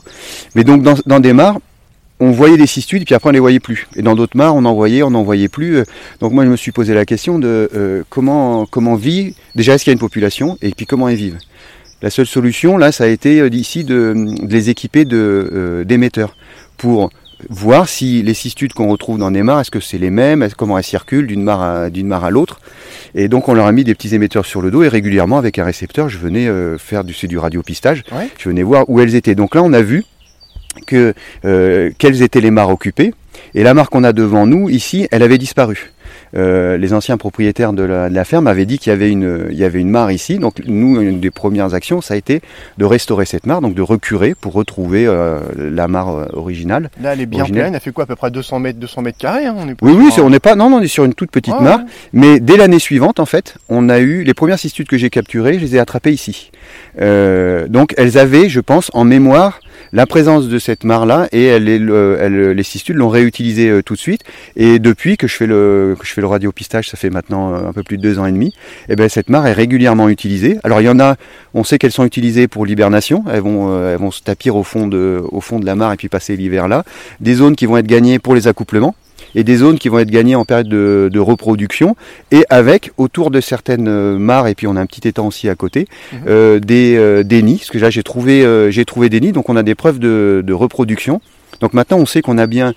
Mais 0.54 0.62
donc 0.62 0.82
dans, 0.82 0.94
dans 1.04 1.18
des 1.18 1.32
mares, 1.32 1.58
on 2.22 2.30
voyait 2.30 2.56
des 2.56 2.66
cistudes, 2.66 3.04
puis 3.04 3.14
après 3.14 3.30
on 3.30 3.32
les 3.32 3.40
voyait 3.40 3.60
plus. 3.60 3.86
Et 3.96 4.02
dans 4.02 4.14
d'autres 4.14 4.36
mares, 4.36 4.54
on 4.54 4.64
en 4.64 4.74
voyait, 4.74 5.02
on 5.02 5.10
n'en 5.10 5.24
voyait 5.24 5.48
plus. 5.48 5.76
Euh, 5.78 5.84
Donc 6.20 6.32
moi, 6.32 6.44
je 6.44 6.50
me 6.50 6.56
suis 6.56 6.72
posé 6.72 6.94
la 6.94 7.04
question 7.04 7.38
de 7.38 7.68
euh, 7.74 8.02
comment 8.08 8.66
comment 8.66 8.96
vit. 8.96 9.34
Déjà, 9.54 9.74
est-ce 9.74 9.84
qu'il 9.84 9.90
y 9.90 9.94
a 9.94 9.98
une 10.00 10.06
population 10.08 10.56
et 10.62 10.70
puis 10.70 10.86
comment 10.86 11.08
ils 11.08 11.16
vivent? 11.16 11.38
La 12.00 12.10
seule 12.10 12.26
solution 12.26 12.78
là, 12.78 12.90
ça 12.90 13.04
a 13.04 13.06
été 13.08 13.40
euh, 13.40 13.50
d'ici 13.50 13.84
de, 13.84 14.14
de 14.16 14.52
les 14.52 14.70
équiper 14.70 15.04
de 15.04 15.16
euh, 15.52 15.84
d'émetteurs 15.84 16.36
pour 16.76 17.10
voir 17.50 17.88
si 17.88 18.22
les 18.22 18.34
cistudes 18.34 18.72
qu'on 18.72 18.88
retrouve 18.88 19.18
dans 19.18 19.30
les 19.30 19.42
mares, 19.42 19.60
est-ce 19.60 19.70
que 19.70 19.80
c'est 19.80 19.98
les 19.98 20.10
mêmes, 20.10 20.48
comment 20.56 20.78
elles 20.78 20.84
circulent 20.84 21.26
d'une 21.26 21.42
mare 21.42 21.62
à 21.62 21.90
d'une 21.90 22.06
mare 22.06 22.24
à 22.24 22.30
l'autre? 22.30 22.60
Et 23.14 23.26
donc 23.28 23.48
on 23.48 23.54
leur 23.54 23.66
a 23.66 23.72
mis 23.72 23.84
des 23.84 23.94
petits 23.96 24.14
émetteurs 24.14 24.46
sur 24.46 24.62
le 24.62 24.70
dos 24.70 24.82
et 24.84 24.88
régulièrement 24.88 25.38
avec 25.38 25.58
un 25.58 25.64
récepteur, 25.64 26.08
je 26.08 26.18
venais 26.18 26.46
euh, 26.46 26.78
faire 26.78 27.02
du 27.04 27.14
c'est 27.14 27.26
du 27.26 27.38
radiopistage. 27.38 28.04
Ouais. 28.12 28.28
Je 28.38 28.48
venais 28.48 28.62
voir 28.62 28.88
où 28.88 29.00
elles 29.00 29.14
étaient. 29.16 29.34
Donc 29.34 29.54
là, 29.56 29.62
on 29.64 29.72
a 29.72 29.82
vu 29.82 30.04
que 30.86 31.14
euh, 31.44 31.90
quelles 31.98 32.22
étaient 32.22 32.40
les 32.40 32.50
mares 32.50 32.70
occupées. 32.70 33.12
Et 33.54 33.62
la 33.62 33.74
mare 33.74 33.90
qu'on 33.90 34.04
a 34.04 34.12
devant 34.12 34.46
nous, 34.46 34.68
ici, 34.70 35.08
elle 35.10 35.22
avait 35.22 35.38
disparu. 35.38 35.90
Euh, 36.34 36.78
les 36.78 36.94
anciens 36.94 37.18
propriétaires 37.18 37.74
de 37.74 37.82
la, 37.82 38.08
de 38.08 38.14
la 38.14 38.24
ferme 38.24 38.46
avaient 38.46 38.64
dit 38.64 38.78
qu'il 38.78 38.90
y 38.90 38.94
avait 38.94 39.10
une, 39.10 39.48
il 39.50 39.56
y 39.56 39.64
avait 39.64 39.80
une 39.80 39.90
mare 39.90 40.10
ici. 40.10 40.38
Donc 40.38 40.62
nous, 40.66 40.98
une 41.00 41.20
des 41.20 41.30
premières 41.30 41.74
actions, 41.74 42.00
ça 42.00 42.14
a 42.14 42.16
été 42.16 42.40
de 42.78 42.84
restaurer 42.86 43.26
cette 43.26 43.44
mare, 43.46 43.60
donc 43.60 43.74
de 43.74 43.82
recurer 43.82 44.34
pour 44.34 44.54
retrouver 44.54 45.06
euh, 45.06 45.40
la 45.56 45.88
mare 45.88 46.08
euh, 46.16 46.26
originale. 46.32 46.90
Là, 47.02 47.12
elle 47.12 47.20
est 47.20 47.26
bien 47.26 47.40
Original. 47.40 47.62
pleine. 47.64 47.74
Elle 47.74 47.80
fait 47.80 47.92
quoi? 47.92 48.04
À 48.04 48.06
peu 48.06 48.16
près 48.16 48.30
200 48.30 48.60
mètres, 48.60 48.78
200 48.78 49.02
mètres 49.02 49.18
carrés. 49.18 49.44
hein, 49.46 49.54
on 49.58 49.68
est 49.68 49.74
Oui, 49.82 49.92
oui, 49.94 50.08
un- 50.16 50.22
on 50.22 50.30
n'est 50.30 50.40
pas, 50.40 50.54
non, 50.54 50.70
non, 50.70 50.78
on 50.78 50.80
est 50.82 50.86
sur 50.88 51.04
une 51.04 51.14
toute 51.14 51.30
petite 51.30 51.54
Ouais, 51.54 51.60
mare. 51.62 51.80
ouais. 51.80 51.84
Mais 52.14 52.40
dès 52.40 52.56
l'année 52.56 52.78
suivante, 52.78 53.20
en 53.20 53.26
fait, 53.26 53.56
on 53.68 53.88
a 53.90 53.98
eu 53.98 54.22
les 54.24 54.34
premières 54.34 54.58
cistudes 54.58 54.88
que 54.88 54.96
j'ai 54.96 55.10
capturées, 55.10 55.54
je 55.54 55.60
les 55.60 55.76
ai 55.76 55.78
attrapées 55.80 56.12
ici. 56.12 56.50
Euh, 57.00 57.68
donc 57.68 57.94
elles 57.98 58.16
avaient, 58.18 58.48
je 58.48 58.60
pense, 58.60 58.90
en 58.94 59.04
mémoire 59.04 59.60
la 59.92 60.06
présence 60.06 60.48
de 60.48 60.58
cette 60.58 60.84
mare-là 60.84 61.28
et 61.32 61.44
elle- 61.44 62.52
les 62.52 62.62
cistudes 62.62 62.96
l'ont 62.96 63.08
réutilisée 63.08 63.68
euh, 63.68 63.82
tout 63.82 63.94
de 63.94 63.98
suite. 63.98 64.22
Et 64.56 64.78
depuis 64.78 65.16
que 65.16 65.26
je 65.26 65.34
fais 65.36 65.46
le, 65.46 65.96
que 65.98 66.06
je 66.06 66.20
radiopistage, 66.24 66.88
ça 66.88 66.96
fait 66.96 67.10
maintenant 67.10 67.54
euh, 67.54 67.68
un 67.68 67.72
peu 67.72 67.82
plus 67.82 67.98
de 67.98 68.02
deux 68.02 68.18
ans 68.18 68.26
et 68.26 68.32
demi, 68.32 68.54
et 68.88 68.96
ben 68.96 69.08
cette 69.08 69.28
mare 69.28 69.46
est 69.46 69.52
régulièrement 69.52 70.08
utilisée. 70.08 70.58
Alors 70.64 70.80
il 70.80 70.84
y 70.84 70.88
en 70.88 71.00
a, 71.00 71.16
on 71.54 71.64
sait 71.64 71.78
qu'elles 71.78 71.92
sont 71.92 72.04
utilisées 72.04 72.48
pour 72.48 72.64
l'hibernation, 72.64 73.24
elles 73.30 73.40
vont, 73.40 73.68
euh, 73.70 73.92
elles 73.92 73.98
vont 74.00 74.10
se 74.10 74.22
tapir 74.22 74.56
au 74.56 74.62
fond 74.62 74.86
de, 74.86 75.22
au 75.30 75.40
fond 75.40 75.58
de 75.58 75.66
la 75.66 75.74
mare 75.74 75.92
et 75.92 75.96
puis 75.96 76.08
passer 76.08 76.36
l'hiver 76.36 76.68
là. 76.68 76.84
Des 77.20 77.34
zones 77.34 77.56
qui 77.56 77.66
vont 77.66 77.76
être 77.76 77.86
gagnées 77.86 78.18
pour 78.18 78.34
les 78.34 78.48
accouplements 78.48 78.94
et 79.34 79.44
des 79.44 79.56
zones 79.56 79.78
qui 79.78 79.88
vont 79.88 79.98
être 79.98 80.10
gagnées 80.10 80.34
en 80.34 80.44
période 80.44 80.68
de, 80.68 81.08
de 81.12 81.20
reproduction. 81.20 81.96
Et 82.30 82.44
avec 82.50 82.90
autour 82.96 83.30
de 83.30 83.40
certaines 83.40 83.88
euh, 83.88 84.18
mares 84.18 84.46
et 84.48 84.54
puis 84.54 84.66
on 84.66 84.76
a 84.76 84.80
un 84.80 84.86
petit 84.86 85.06
étang 85.08 85.26
aussi 85.26 85.48
à 85.48 85.54
côté 85.54 85.86
Mhm. 86.12 86.18
euh, 86.28 86.58
des, 86.60 86.96
euh, 86.96 87.22
des 87.22 87.42
nids. 87.42 87.58
Parce 87.58 87.70
que 87.70 87.78
là 87.78 87.90
j'ai 87.90 88.02
trouvé 88.02 88.44
euh, 88.44 88.70
j'ai 88.70 88.84
trouvé 88.84 89.08
des 89.08 89.20
nids 89.20 89.32
donc 89.32 89.48
on 89.48 89.56
a 89.56 89.62
des 89.62 89.74
preuves 89.74 89.98
de, 89.98 90.42
de 90.44 90.52
reproduction. 90.52 91.20
Donc 91.60 91.72
maintenant 91.74 91.98
on 91.98 92.06
sait 92.06 92.22
qu'on 92.22 92.38
a 92.38 92.46
bien 92.46 92.74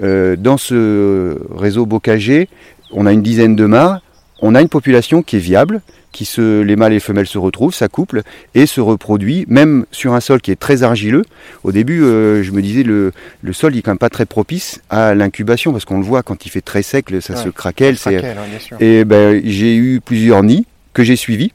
dans 0.00 0.56
ce 0.58 1.38
réseau 1.56 1.86
bocager 1.86 2.48
on 2.90 3.06
a 3.06 3.12
une 3.12 3.22
dizaine 3.22 3.54
de 3.54 3.64
mares 3.64 4.00
on 4.42 4.56
a 4.56 4.60
une 4.60 4.68
population 4.68 5.22
qui 5.22 5.36
est 5.36 5.38
viable 5.38 5.82
qui 6.14 6.24
se, 6.24 6.62
les 6.62 6.76
mâles 6.76 6.92
et 6.92 6.96
les 6.96 7.00
femelles 7.00 7.26
se 7.26 7.36
retrouvent, 7.38 7.74
s'accouplent 7.74 8.22
et 8.54 8.64
se 8.66 8.80
reproduit, 8.80 9.44
même 9.48 9.84
sur 9.90 10.14
un 10.14 10.20
sol 10.20 10.40
qui 10.40 10.50
est 10.52 10.56
très 10.56 10.82
argileux. 10.84 11.24
Au 11.64 11.72
début, 11.72 12.02
euh, 12.02 12.42
je 12.42 12.52
me 12.52 12.62
disais, 12.62 12.84
le, 12.84 13.12
le 13.42 13.52
sol 13.52 13.74
il 13.74 13.80
est 13.80 13.82
quand 13.82 13.90
même 13.90 13.98
pas 13.98 14.08
très 14.10 14.24
propice 14.24 14.80
à 14.88 15.14
l'incubation, 15.14 15.72
parce 15.72 15.84
qu'on 15.84 15.98
le 15.98 16.04
voit 16.04 16.22
quand 16.22 16.46
il 16.46 16.48
fait 16.50 16.60
très 16.62 16.82
sec, 16.82 17.06
ça 17.20 17.34
Ouais. 17.34 17.42
se 17.44 17.48
craquelle. 17.48 17.98
c'est- 17.98 18.12
Craquelle, 18.18 18.38
bien 18.48 18.58
sûr. 18.60 18.76
Et 18.80 19.04
ben, 19.04 19.42
j'ai 19.44 19.74
eu 19.76 20.00
plusieurs 20.00 20.42
nids 20.44 20.66
que 20.92 21.02
j'ai 21.02 21.16
suivis. 21.16 21.52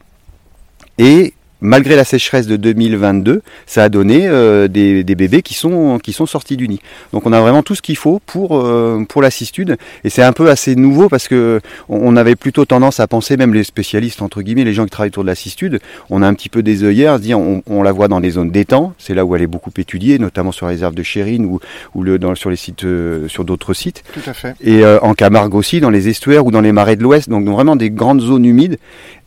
Et 0.97 1.33
malgré 1.61 1.95
la 1.95 2.03
sécheresse 2.03 2.47
de 2.47 2.55
2022, 2.55 3.41
ça 3.65 3.83
a 3.83 3.89
donné 3.89 4.27
euh, 4.27 4.67
des, 4.67 5.03
des 5.03 5.15
bébés 5.15 5.41
qui 5.41 5.53
sont, 5.53 5.99
qui 5.99 6.13
sont 6.13 6.25
sortis 6.25 6.57
du 6.57 6.67
nid. 6.67 6.79
Donc 7.13 7.25
on 7.25 7.33
a 7.33 7.41
vraiment 7.41 7.63
tout 7.63 7.75
ce 7.75 7.81
qu'il 7.81 7.97
faut 7.97 8.21
pour, 8.25 8.57
euh, 8.57 9.03
pour 9.07 9.21
la 9.21 9.31
cistude. 9.31 9.77
Et 10.03 10.09
c'est 10.09 10.23
un 10.23 10.33
peu 10.33 10.49
assez 10.49 10.75
nouveau 10.75 11.09
parce 11.09 11.27
que 11.27 11.61
on 11.87 12.15
avait 12.15 12.35
plutôt 12.35 12.65
tendance 12.65 12.99
à 12.99 13.07
penser, 13.07 13.37
même 13.37 13.53
les 13.53 13.63
spécialistes, 13.63 14.21
entre 14.21 14.41
guillemets, 14.41 14.63
les 14.63 14.73
gens 14.73 14.85
qui 14.85 14.91
travaillent 14.91 15.09
autour 15.09 15.23
de 15.23 15.29
la 15.29 15.35
cistude, 15.35 15.79
on 16.09 16.21
a 16.21 16.27
un 16.27 16.33
petit 16.33 16.49
peu 16.49 16.63
des 16.63 16.83
œillères 16.83 17.13
à 17.13 17.17
se 17.17 17.23
dire, 17.23 17.39
on, 17.39 17.61
on 17.67 17.83
la 17.83 17.91
voit 17.91 18.07
dans 18.07 18.19
les 18.19 18.31
zones 18.31 18.51
d'étang, 18.51 18.93
c'est 18.97 19.13
là 19.13 19.25
où 19.25 19.35
elle 19.35 19.41
est 19.41 19.47
beaucoup 19.47 19.71
étudiée, 19.77 20.19
notamment 20.19 20.51
sur 20.51 20.67
les 20.67 20.73
réserves 20.73 20.95
de 20.95 21.03
Chérine 21.03 21.45
ou, 21.45 21.59
ou 21.95 22.03
le, 22.03 22.19
dans, 22.19 22.35
sur 22.35 22.49
les 22.49 22.55
sites, 22.55 22.83
euh, 22.83 23.27
sur 23.27 23.45
d'autres 23.45 23.73
sites 23.73 24.03
Tout 24.13 24.29
à 24.29 24.33
fait. 24.33 24.55
et 24.61 24.83
euh, 24.83 24.99
en 25.01 25.13
Camargue 25.13 25.55
aussi, 25.55 25.79
dans 25.79 25.89
les 25.89 26.09
estuaires 26.09 26.45
ou 26.45 26.51
dans 26.51 26.61
les 26.61 26.71
marais 26.71 26.95
de 26.95 27.03
l'Ouest, 27.03 27.29
donc 27.29 27.47
vraiment 27.47 27.75
des 27.75 27.89
grandes 27.89 28.21
zones 28.21 28.45
humides. 28.45 28.77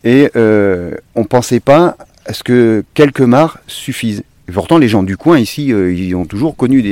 Et 0.04 0.30
euh, 0.36 0.94
on 1.14 1.24
pensait 1.24 1.60
pas 1.60 1.96
à 2.26 2.32
ce 2.32 2.42
que 2.42 2.84
quelques 2.94 3.20
mares 3.20 3.58
suffisent. 3.66 4.24
Pourtant, 4.52 4.78
les 4.78 4.88
gens 4.88 5.02
du 5.02 5.16
coin 5.16 5.38
ici, 5.38 5.72
euh, 5.72 5.92
ils 5.92 6.14
ont 6.14 6.24
toujours 6.24 6.56
connu 6.56 6.82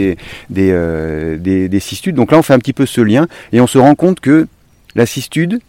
euh, 0.57 1.37
des, 1.39 1.69
des 1.69 1.81
cistudes. 1.81 2.15
Donc 2.15 2.33
là, 2.33 2.39
on 2.39 2.43
fait 2.43 2.55
un 2.55 2.59
petit 2.59 2.73
peu 2.73 2.87
ce 2.87 3.01
lien 3.01 3.27
et 3.53 3.61
on 3.61 3.67
se 3.67 3.79
rend 3.79 3.95
compte 3.95 4.21
que 4.21 4.47
la 4.95 5.07
cistude, 5.07 5.61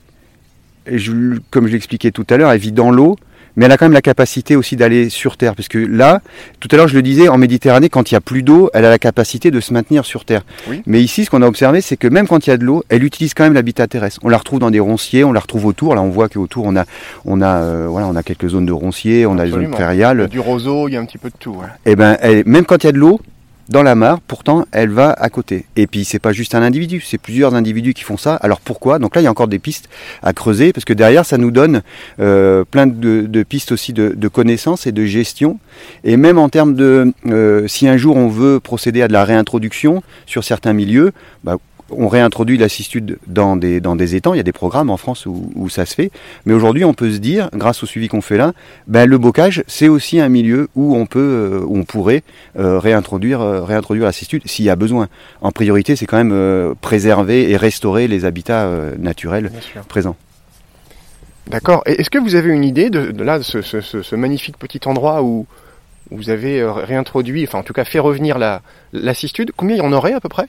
comme 1.50 1.68
je 1.68 1.74
l'expliquais 1.74 2.12
tout 2.12 2.26
à 2.30 2.38
l'heure, 2.38 2.52
elle 2.52 2.60
vit 2.60 2.72
dans 2.72 2.92
l'eau, 2.92 3.18
mais 3.56 3.66
elle 3.66 3.72
a 3.72 3.78
quand 3.78 3.86
même 3.86 3.94
la 3.94 4.02
capacité 4.02 4.56
aussi 4.56 4.76
d'aller 4.76 5.10
sur 5.10 5.38
Terre. 5.38 5.56
Parce 5.56 5.68
que 5.68 5.78
là, 5.78 6.22
tout 6.60 6.68
à 6.72 6.76
l'heure, 6.78 6.88
je 6.88 6.96
le 6.96 7.02
disais, 7.02 7.28
en 7.28 7.38
Méditerranée, 7.38 7.90
quand 7.90 8.12
il 8.12 8.14
y 8.14 8.18
a 8.18 8.22
plus 8.22 8.44
d'eau, 8.44 8.70
elle 8.74 8.86
a 8.86 8.90
la 8.90 9.00
capacité 9.00 9.52
de 9.52 9.60
se 9.60 9.74
maintenir 9.74 10.06
sur 10.06 10.26
Terre. 10.26 10.42
Oui. 10.70 10.82
Mais 10.86 11.02
ici, 11.02 11.26
ce 11.26 11.30
qu'on 11.30 11.42
a 11.42 11.48
observé, 11.48 11.82
c'est 11.82 11.98
que 11.98 12.08
même 12.08 12.28
quand 12.28 12.48
il 12.48 12.50
y 12.50 12.54
a 12.54 12.58
de 12.58 12.64
l'eau, 12.66 12.84
elle 12.90 13.04
utilise 13.04 13.34
quand 13.34 13.44
même 13.44 13.54
l'habitat 13.54 13.88
terrestre. 13.88 14.20
On 14.24 14.30
la 14.30 14.38
retrouve 14.38 14.60
dans 14.60 14.72
des 14.72 14.80
ronciers, 14.80 15.24
on 15.24 15.32
la 15.34 15.40
retrouve 15.40 15.66
autour. 15.66 15.96
Là, 15.96 16.02
on 16.02 16.10
voit 16.10 16.30
qu'autour, 16.30 16.66
on 16.66 16.76
a, 16.76 16.86
on 17.26 17.42
a, 17.42 17.56
euh, 17.62 17.88
voilà, 17.90 18.08
on 18.08 18.16
a 18.16 18.24
quelques 18.24 18.48
zones 18.50 18.66
de 18.66 18.72
ronciers, 18.74 19.26
on 19.26 19.38
a 19.38 19.46
des 19.46 19.52
zones 19.52 19.66
Absolument. 19.66 19.78
Il 19.78 19.80
y 19.80 19.84
a 19.84 19.86
prairiales. 19.86 20.28
du 20.28 20.40
roseau, 20.40 20.88
il 20.88 20.94
y 20.94 20.98
a 20.98 21.00
un 21.02 21.06
petit 21.06 21.18
peu 21.18 21.30
de 21.30 21.36
tout. 21.40 21.52
ouais. 21.52 21.68
Et 21.86 21.96
ben, 21.96 22.18
elle- 22.22 22.44
même 22.46 22.66
quand 22.66 22.84
il 22.84 22.88
y 22.88 22.90
a 22.90 22.94
de 22.94 22.98
l'eau 22.98 23.20
dans 23.72 23.84
la 23.84 23.96
mare, 23.96 24.20
pourtant, 24.20 24.66
elle 24.72 24.90
va 24.90 25.12
à 25.12 25.30
côté. 25.30 25.66
Et 25.78 25.88
puis, 25.88 26.04
c'est 26.04 26.20
pas 26.20 26.34
juste 26.34 26.56
un 26.56 26.62
individu, 26.62 27.02
c'est 27.02 27.18
plusieurs 27.18 27.56
individus 27.56 27.94
qui 27.94 28.04
font 28.04 28.18
ça. 28.18 28.36
Alors 28.36 28.60
pourquoi? 28.60 29.00
Donc 29.00 29.16
là, 29.16 29.22
il 29.22 29.24
y 29.24 29.28
a 29.28 29.32
encore 29.32 29.48
des 29.48 29.60
pistes 29.60 29.90
à 30.22 30.34
creuser, 30.34 30.74
parce 30.74 30.84
que 30.84 30.94
derrière, 30.94 31.26
ça 31.26 31.38
nous 31.38 31.52
donne 31.52 31.82
euh, 32.20 32.66
plein 32.70 32.86
de, 32.86 33.44
pistes 33.44 33.72
aussi 33.72 33.94
de, 33.94 34.10
de 34.10 34.28
connaissances 34.28 34.88
et 34.88 34.92
de 34.92 35.06
gestion. 35.06 35.58
Et 36.04 36.18
même 36.18 36.38
en 36.38 36.50
termes 36.50 36.76
de, 36.76 37.14
euh, 37.28 37.68
si 37.68 37.88
un 37.88 37.96
jour 37.96 38.18
on 38.18 38.28
veut 38.28 38.60
procéder 38.60 39.02
à 39.02 39.08
de 39.08 39.14
la 39.14 39.24
réintroduction 39.24 40.04
sur 40.26 40.44
certains 40.44 40.74
milieux, 40.74 41.14
bah, 41.44 41.58
on 41.96 42.08
réintroduit 42.08 42.58
la 42.58 42.70
cistude 42.70 43.18
dans 43.28 43.56
des, 43.56 43.80
dans 43.82 43.96
des 43.96 44.16
étangs. 44.16 44.34
Il 44.34 44.38
y 44.38 44.40
a 44.40 44.44
des 44.44 44.52
programmes 44.52 44.90
en 44.90 44.98
France 44.98 45.26
où, 45.26 45.52
où 45.56 45.70
ça 45.70 45.86
se 45.86 45.94
fait. 45.96 46.12
Mais 46.46 46.54
aujourd'hui, 46.54 46.84
on 46.86 46.94
peut 46.94 47.12
se 47.12 47.18
dire, 47.18 47.50
grâce 47.54 47.84
au 47.84 47.86
suivi 47.86 48.08
qu'on 48.08 48.22
fait 48.22 48.38
là, 48.38 48.54
ben, 48.88 49.10
le 49.10 49.18
bocage, 49.18 49.64
c'est 49.68 49.88
aussi 49.88 50.20
un 50.20 50.30
milieu 50.30 50.70
où 50.76 50.96
on 50.96 51.06
peut, 51.06 51.20
euh, 51.20 51.66
où 51.66 51.78
on 51.78 51.84
pourrait 51.84 52.24
euh, 52.60 52.80
réintroduire, 52.80 53.42
euh, 53.42 53.64
réintroduire 53.64 54.06
la 54.06 54.12
cistude 54.12 54.42
s'il 54.48 54.66
y 54.66 54.70
a 54.70 54.76
besoin. 54.76 55.08
En 55.42 55.52
priorité, 55.52 55.96
c'est 55.96 56.06
quand 56.06 56.18
même 56.18 56.32
euh, 56.34 56.74
préserver 56.82 57.50
et 57.50 57.58
restaurer 57.58 58.08
les 58.08 58.26
habitats 58.26 58.70
naturels 58.98 59.52
présents. 59.88 60.16
D'accord. 61.48 61.84
Et 61.86 62.00
est-ce 62.00 62.10
que 62.10 62.20
vous 62.20 62.36
avez 62.36 62.50
une 62.54 62.64
idée 62.64 62.90
de, 62.90 63.12
de 63.12 63.24
là, 63.24 63.38
de 63.40 63.44
ce, 63.44 63.62
ce- 63.62 63.82
ce- 63.82 64.02
ce 64.04 64.16
magnifique 64.16 64.58
petit 64.58 64.80
endroit 64.86 65.24
où, 65.24 65.48
vous 66.14 66.30
avez 66.30 66.62
réintroduit, 66.66 67.46
enfin 67.48 67.60
en 67.60 67.64
tout 67.64 67.72
cas 67.72 67.86
fait 67.86 67.98
revenir 68.00 68.38
la, 68.38 68.62
la 68.92 69.14
cistude 69.14 69.54
Combien 69.56 69.78
il 69.78 69.80
y 69.80 69.82
en 69.82 69.94
aurait 69.94 70.12
à 70.12 70.20
peu 70.20 70.28
près? 70.28 70.46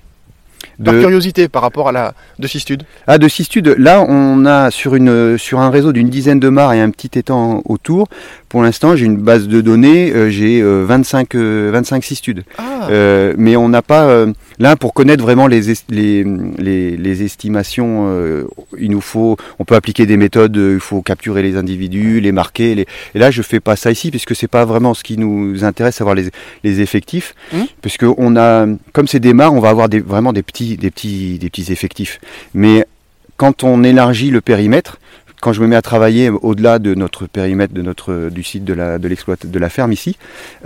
Par 0.84 0.94
De- 0.94 1.00
curiosité 1.00 1.48
par 1.48 1.62
rapport 1.62 1.88
à 1.88 1.92
la 1.92 2.14
de 2.38 2.46
cistude. 2.46 2.82
Ah, 3.06 3.18
de 3.18 3.28
cistude, 3.28 3.74
là, 3.78 4.04
on 4.08 4.44
a 4.46 4.70
sur, 4.70 4.94
une, 4.94 5.38
sur 5.38 5.60
un 5.60 5.70
réseau 5.70 5.92
d'une 5.92 6.08
dizaine 6.08 6.40
de 6.40 6.48
mares 6.48 6.72
et 6.72 6.80
un 6.80 6.90
petit 6.90 7.18
étang 7.18 7.62
autour, 7.64 8.08
pour 8.48 8.62
l'instant, 8.62 8.96
j'ai 8.96 9.06
une 9.06 9.16
base 9.18 9.48
de 9.48 9.60
données, 9.60 10.12
euh, 10.12 10.28
j'ai 10.30 10.60
euh, 10.60 10.84
25, 10.86 11.34
euh, 11.34 11.70
25 11.72 12.04
cistudes. 12.04 12.44
Ah. 12.58 12.71
Euh, 12.90 13.34
mais 13.38 13.56
on 13.56 13.68
n'a 13.68 13.82
pas, 13.82 14.04
euh, 14.08 14.32
là, 14.58 14.76
pour 14.76 14.94
connaître 14.94 15.22
vraiment 15.22 15.46
les, 15.46 15.70
est- 15.70 15.90
les, 15.90 16.24
les, 16.58 16.96
les 16.96 17.22
estimations, 17.22 18.06
euh, 18.08 18.44
il 18.78 18.90
nous 18.90 19.00
faut, 19.00 19.36
on 19.58 19.64
peut 19.64 19.74
appliquer 19.74 20.06
des 20.06 20.16
méthodes, 20.16 20.56
euh, 20.56 20.74
il 20.74 20.80
faut 20.80 21.02
capturer 21.02 21.42
les 21.42 21.56
individus, 21.56 22.20
les 22.20 22.32
marquer. 22.32 22.74
Les, 22.74 22.86
et 23.14 23.18
là, 23.18 23.30
je 23.30 23.42
fais 23.42 23.60
pas 23.60 23.76
ça 23.76 23.90
ici, 23.90 24.10
puisque 24.10 24.34
c'est 24.34 24.48
pas 24.48 24.64
vraiment 24.64 24.94
ce 24.94 25.02
qui 25.04 25.16
nous 25.18 25.64
intéresse, 25.64 25.96
savoir 25.96 26.14
les, 26.14 26.24
les 26.64 26.80
effectifs, 26.80 27.34
Mhm. 27.52 27.66
puisque 27.80 28.04
on 28.16 28.36
a, 28.36 28.66
comme 28.92 29.06
c'est 29.06 29.20
des 29.20 29.34
mares, 29.34 29.54
on 29.54 29.60
va 29.60 29.68
avoir 29.70 29.88
des, 29.88 30.00
vraiment 30.00 30.32
des 30.32 30.42
petits, 30.42 30.76
des 30.76 30.90
petits, 30.90 31.38
des 31.38 31.50
petits 31.50 31.72
effectifs. 31.72 32.20
Mais 32.54 32.86
quand 33.36 33.64
on 33.64 33.82
élargit 33.84 34.30
le 34.30 34.40
périmètre, 34.40 34.98
quand 35.42 35.52
je 35.52 35.60
me 35.60 35.66
mets 35.66 35.76
à 35.76 35.82
travailler 35.82 36.30
au-delà 36.30 36.78
de 36.78 36.94
notre 36.94 37.26
périmètre, 37.26 37.74
de 37.74 37.82
notre 37.82 38.30
du 38.30 38.44
site 38.44 38.64
de 38.64 38.74
la 38.74 38.98
de 38.98 39.08
de 39.08 39.58
la 39.58 39.68
ferme 39.68 39.92
ici, 39.92 40.16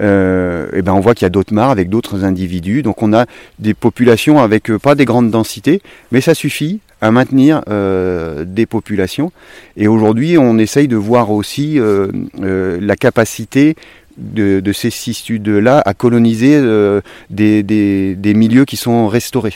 euh, 0.00 0.68
et 0.74 0.82
ben 0.82 0.92
on 0.92 1.00
voit 1.00 1.14
qu'il 1.14 1.24
y 1.24 1.26
a 1.26 1.30
d'autres 1.30 1.54
mares 1.54 1.70
avec 1.70 1.88
d'autres 1.88 2.24
individus. 2.24 2.82
Donc 2.82 3.02
on 3.02 3.14
a 3.14 3.24
des 3.58 3.72
populations 3.72 4.38
avec 4.38 4.70
euh, 4.70 4.78
pas 4.78 4.94
des 4.94 5.06
grandes 5.06 5.30
densités, 5.30 5.80
mais 6.12 6.20
ça 6.20 6.34
suffit 6.34 6.80
à 7.00 7.10
maintenir 7.10 7.62
euh, 7.70 8.44
des 8.46 8.66
populations. 8.66 9.32
Et 9.78 9.88
aujourd'hui, 9.88 10.36
on 10.36 10.58
essaye 10.58 10.88
de 10.88 10.96
voir 10.96 11.30
aussi 11.30 11.80
la 12.38 12.96
capacité 12.96 13.76
de, 14.18 14.72
ces 14.74 14.90
cistudes-là 14.90 15.82
à 15.86 15.94
coloniser 15.94 16.60
des, 17.30 17.62
des 17.62 18.34
milieux 18.34 18.66
qui 18.66 18.76
sont 18.76 19.08
restaurés. 19.08 19.54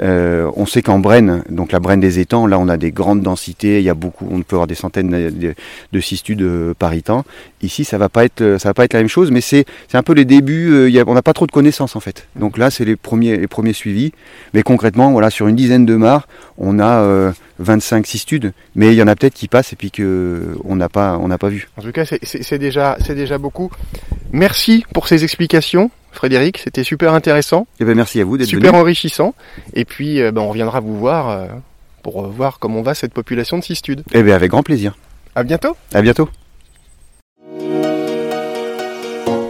Euh, 0.00 0.50
on 0.56 0.66
sait 0.66 0.82
qu'en 0.82 0.98
Brenne, 0.98 1.44
donc 1.48 1.72
la 1.72 1.80
Brenne 1.80 2.00
des 2.00 2.18
étangs, 2.18 2.46
là 2.46 2.58
on 2.58 2.68
a 2.68 2.76
des 2.76 2.90
grandes 2.90 3.22
densités, 3.22 3.78
il 3.78 3.84
y 3.84 3.90
a 3.90 3.94
beaucoup, 3.94 4.28
on 4.30 4.42
peut 4.42 4.56
avoir 4.56 4.66
des 4.66 4.74
centaines 4.74 5.10
de, 5.10 5.30
de, 5.30 5.54
de 5.92 6.00
cistudes 6.00 6.74
par 6.78 6.92
étang. 6.92 7.24
Ici, 7.64 7.84
ça 7.84 7.96
va 7.96 8.10
pas 8.10 8.24
être, 8.24 8.42
euh, 8.42 8.58
va 8.62 8.74
pas 8.74 8.84
être 8.84 8.92
la 8.92 9.00
même 9.00 9.08
chose, 9.08 9.30
mais 9.30 9.40
c'est, 9.40 9.64
un 9.94 10.02
peu 10.02 10.12
les 10.12 10.24
débuts. 10.26 10.70
euh, 10.72 11.04
on 11.06 11.14
n'a 11.14 11.22
pas 11.22 11.32
trop 11.32 11.46
de 11.46 11.52
connaissances 11.52 11.96
en 11.96 12.00
fait. 12.00 12.28
Donc 12.36 12.58
là, 12.58 12.70
c'est 12.70 12.84
les 12.84 12.96
premiers, 12.96 13.36
les 13.38 13.46
premiers 13.46 13.72
suivis. 13.72 14.12
Mais 14.52 14.62
concrètement, 14.62 15.12
voilà, 15.12 15.30
sur 15.30 15.48
une 15.48 15.56
dizaine 15.56 15.86
de 15.86 15.96
mares, 15.96 16.28
on 16.58 16.78
a 16.78 17.00
euh, 17.00 17.32
25 17.60 18.06
cistudes, 18.06 18.52
mais 18.74 18.88
il 18.92 18.94
y 18.96 19.02
en 19.02 19.06
a 19.06 19.16
peut-être 19.16 19.34
qui 19.34 19.48
passent 19.48 19.72
et 19.72 19.76
puis 19.76 19.90
que 19.90 20.56
on 20.64 20.76
n'a 20.76 20.88
pas, 20.88 21.18
on 21.18 21.28
n'a 21.28 21.38
pas 21.38 21.48
vu. 21.48 21.68
En 21.78 21.82
tout 21.82 21.92
cas, 21.92 22.04
c'est 22.04 22.58
déjà 22.58 23.38
beaucoup. 23.38 23.70
Merci 24.34 24.84
pour 24.92 25.06
ces 25.06 25.22
explications, 25.22 25.92
Frédéric. 26.10 26.58
C'était 26.58 26.82
super 26.82 27.14
intéressant, 27.14 27.68
Et 27.78 27.84
ben 27.84 27.94
merci 27.94 28.20
à 28.20 28.24
vous 28.24 28.36
d'être 28.36 28.48
super 28.48 28.72
venu. 28.72 28.80
enrichissant. 28.82 29.32
Et 29.74 29.84
puis, 29.84 30.20
euh, 30.20 30.32
ben, 30.32 30.40
on 30.40 30.48
reviendra 30.48 30.80
vous 30.80 30.98
voir 30.98 31.28
euh, 31.28 31.46
pour 32.02 32.26
voir 32.26 32.58
comment 32.58 32.82
va 32.82 32.94
cette 32.94 33.14
population 33.14 33.58
de 33.58 33.62
cistudes. 33.62 34.02
Et 34.12 34.24
ben 34.24 34.32
avec 34.32 34.50
grand 34.50 34.64
plaisir. 34.64 34.96
À 35.36 35.44
bientôt. 35.44 35.76
À 35.92 36.02
bientôt. 36.02 36.28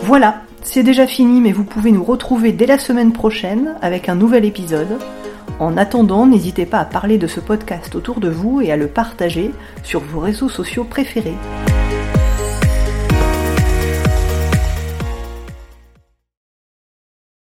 Voilà, 0.03 0.43
c'est 0.63 0.83
déjà 0.83 1.07
fini, 1.07 1.41
mais 1.41 1.53
vous 1.53 1.65
pouvez 1.65 1.91
nous 1.91 2.05
retrouver 2.05 2.53
dès 2.53 2.67
la 2.67 2.79
semaine 2.79 3.15
prochaine 3.15 3.77
avec 3.81 4.11
un 4.11 4.17
nouvel 4.17 4.45
épisode. 4.45 4.99
En 5.61 5.79
attendant, 5.79 6.27
n'hésitez 6.27 6.67
pas 6.67 6.81
à 6.81 6.85
parler 6.85 7.17
de 7.17 7.27
ce 7.27 7.41
podcast 7.41 7.95
autour 7.95 8.21
de 8.21 8.29
vous 8.29 8.61
et 8.61 8.71
à 8.71 8.77
le 8.77 8.89
partager 8.89 9.51
sur 9.83 10.01
vos 10.01 10.21
réseaux 10.21 10.51
sociaux 10.51 10.85
préférés. 10.85 11.39